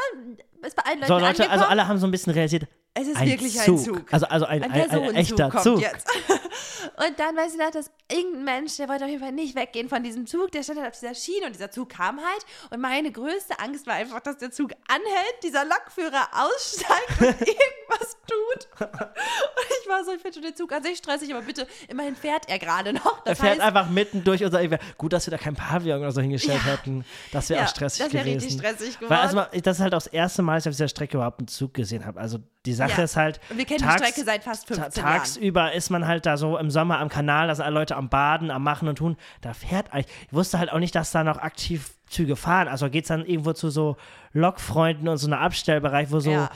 [0.65, 3.17] ist bei allen Leuten So, Leute, also alle haben so ein bisschen realisiert, es ist
[3.17, 3.79] ein wirklich Zug.
[3.79, 4.05] ein Zug.
[4.13, 5.81] Also, also ein, Ein ein, ein, echter Zug.
[5.81, 6.09] jetzt.
[6.97, 9.89] Und dann weiß ich noch, dass irgendein Mensch, der wollte auf jeden Fall nicht weggehen
[9.89, 12.45] von diesem Zug, der stand halt auf dieser Schiene und dieser Zug kam halt.
[12.71, 17.49] Und meine größte Angst war einfach, dass der Zug anhält, dieser Lokführer aussteigt und
[18.01, 18.69] irgendwas tut.
[18.81, 22.15] Und ich war so, ich finde schon den Zug an sich stressig, aber bitte, immerhin
[22.17, 23.19] fährt er gerade noch.
[23.25, 24.61] Er Das fährt heißt, einfach mitten durch unser.
[24.97, 26.73] Gut, dass wir da kein Pavillon oder so hingestellt Ja.
[26.73, 27.05] hätten.
[27.33, 28.41] Das wäre Ja, auch stressig das wär gewesen.
[28.45, 29.11] richtig stressig geworden.
[29.11, 31.17] Weil, also, mal, das ist halt auch das erste Mal, dass ich auf dieser Strecke
[31.17, 32.21] überhaupt einen Zug gesehen habe.
[32.21, 33.05] Also, die Sache Ja.
[33.05, 33.41] ist halt.
[33.51, 35.19] Und wir kennen tags- die Strecke seit fast 15 ta- Jahren.
[35.19, 38.09] Tagsüber ist man halt da so im Sommer am Kanal, da sind alle Leute am
[38.09, 39.17] Baden, am Machen und Tun.
[39.41, 40.13] Da fährt eigentlich.
[40.27, 42.69] Ich wusste halt auch nicht, dass da noch aktiv Züge fahren.
[42.69, 43.97] Also geht es dann irgendwo zu so
[44.33, 46.31] Lokfreunden und so einem Abstellbereich, wo so.
[46.31, 46.51] Ja.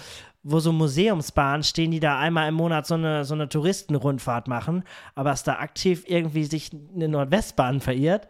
[0.44, 4.82] Wo so Museumsbahnen stehen, die da einmal im Monat so eine, so eine Touristenrundfahrt machen,
[5.14, 8.26] aber dass da aktiv irgendwie sich eine Nordwestbahn verirrt.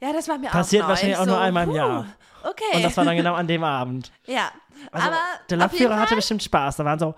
[0.00, 0.90] Ja, das war mir Passiert auch neu.
[0.92, 2.06] wahrscheinlich auch so, nur einmal im Jahr.
[2.42, 2.76] Okay.
[2.76, 4.10] Und das war dann genau an dem Abend.
[4.26, 4.50] ja.
[4.92, 5.16] Also, aber
[5.50, 6.76] der Lokführer hatte bestimmt Spaß.
[6.76, 7.14] Da waren so,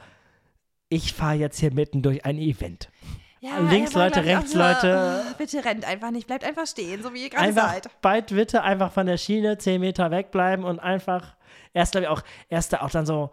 [0.88, 2.90] ich fahre jetzt hier mitten durch ein Event.
[3.38, 5.24] Ja, Links war, Leute, auch rechts nur, Leute.
[5.30, 7.88] "Oh, Bitte rennt einfach nicht, bleibt einfach stehen, so wie ihr gerade seid.
[8.02, 11.34] bald bitte einfach von der Schiene 10 Meter wegbleiben und einfach
[11.72, 13.30] erst glaube ich auch, erst auch dann so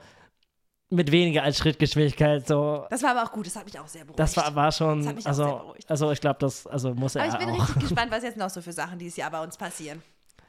[0.92, 2.86] mit weniger als Schrittgeschwindigkeit so.
[2.90, 4.20] Das war aber auch gut, das hat mich auch sehr beruhigt.
[4.20, 5.90] Das war, war schon, Das also, beruhigt.
[5.90, 7.68] also ich glaube, das also muss er aber ich bin auch.
[7.70, 10.02] richtig gespannt, was jetzt noch so für Sachen dieses Jahr bei uns passieren.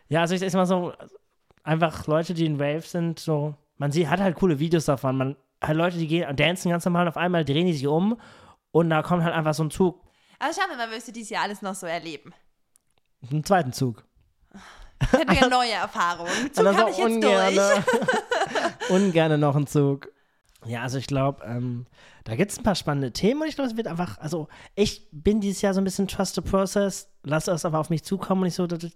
[0.09, 0.93] Ja, also ich ist mal so,
[1.63, 5.17] einfach Leute, die in Wave sind, so, man sieht, hat halt coole Videos davon.
[5.17, 8.19] Man hat Leute, die gehen, dancen ganz normal und auf einmal drehen die sich um
[8.73, 10.01] und da kommt halt einfach so ein Zug,
[10.39, 12.33] Aber schauen wir mal, was wir dieses Jahr alles noch so erleben.
[13.31, 14.05] einen zweiten Zug.
[15.03, 16.31] Ich hätte ja neue Erfahrungen.
[16.45, 18.91] Und Zug dann habe ich jetzt ungerne, durch.
[18.91, 20.10] ungerne noch ein Zug.
[20.67, 21.87] Ja, also ich glaube, ähm,
[22.25, 25.09] da gibt es ein paar spannende Themen und ich glaube, es wird einfach, also ich
[25.11, 28.43] bin dieses Jahr so ein bisschen Trust the Process, lass es aber auf mich zukommen
[28.43, 28.87] und ich so, dass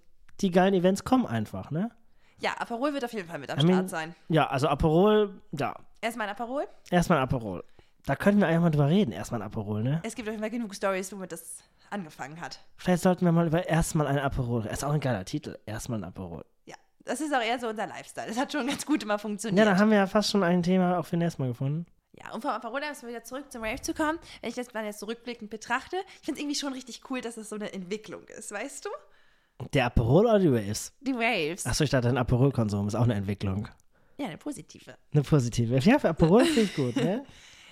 [0.41, 1.89] die geilen Events kommen einfach, ne?
[2.37, 4.15] Ja, Aperol wird auf jeden Fall mit am I mean- Start sein.
[4.29, 6.65] Ja, also Aperol, ja, Erstmal ein Aperol.
[6.91, 7.63] erstmal ein Aperol.
[8.05, 10.01] Da könnten wir eigentlich mal drüber reden, erstmal ein Aperol, ne?
[10.03, 12.59] Es gibt auf jeden Fall genug Stories, womit das angefangen hat.
[12.77, 16.03] Vielleicht sollten wir mal über erstmal ein Aperol, ist auch ein geiler Titel, erstmal ein
[16.03, 16.45] Aperol.
[17.05, 18.27] Das ist auch eher so unser Lifestyle.
[18.27, 19.65] Das hat schon ganz gut immer funktioniert.
[19.65, 21.85] Ja, da haben wir ja fast schon ein Thema auch für nächstes Mal gefunden.
[22.13, 24.85] Ja, um vom Aperol erstmal wieder zurück zum Rave zu kommen, wenn ich das mal
[24.85, 28.23] jetzt zurückblickend betrachte, ich finde es irgendwie schon richtig cool, dass das so eine Entwicklung
[28.29, 28.89] ist, weißt du?
[29.73, 30.93] Der Aperol oder die Waves?
[31.01, 31.65] Die Waves.
[31.65, 33.67] Achso, ich dachte, ein Aperol-Konsum ist auch eine Entwicklung.
[34.17, 34.95] Ja, eine positive.
[35.13, 35.77] Eine positive.
[35.79, 37.25] Ja, für Aperol finde ich gut, ne?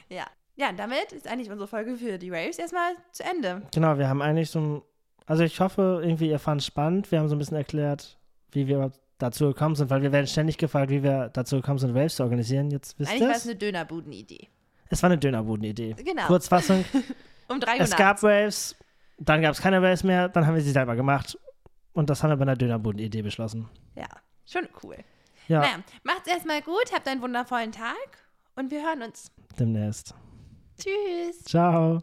[0.09, 0.25] Ja.
[0.55, 3.63] Ja, und damit ist eigentlich unsere Folge für die Waves erstmal zu Ende.
[3.73, 4.81] Genau, wir haben eigentlich so ein.
[5.25, 7.11] Also ich hoffe, irgendwie ihr fand es spannend.
[7.11, 8.19] Wir haben so ein bisschen erklärt,
[8.51, 11.93] wie wir dazu gekommen sind, weil wir werden ständig gefragt, wie wir dazu gekommen sind,
[11.95, 12.71] Waves zu organisieren.
[12.71, 13.45] Jetzt wisst eigentlich war es.
[13.45, 14.47] eine Dönerbuden-Idee.
[14.89, 15.95] Es war eine Dönerbuden-Idee.
[16.03, 16.23] Genau.
[16.27, 16.83] Kurzfassung,
[17.47, 18.21] Um drei Uhr es gab.
[18.23, 18.75] Waves,
[19.17, 21.37] dann gab es keine Waves mehr, dann haben wir sie selber gemacht.
[21.93, 23.69] Und das haben wir bei einer Dönerbuden-Idee beschlossen.
[23.95, 24.07] Ja,
[24.45, 24.97] schon cool.
[25.47, 27.95] Ja, Naja, macht's erstmal gut, habt einen wundervollen Tag
[28.55, 29.31] und wir hören uns.
[29.59, 30.15] demnächst.
[30.79, 31.43] Tschüss.
[31.45, 32.01] Ciao.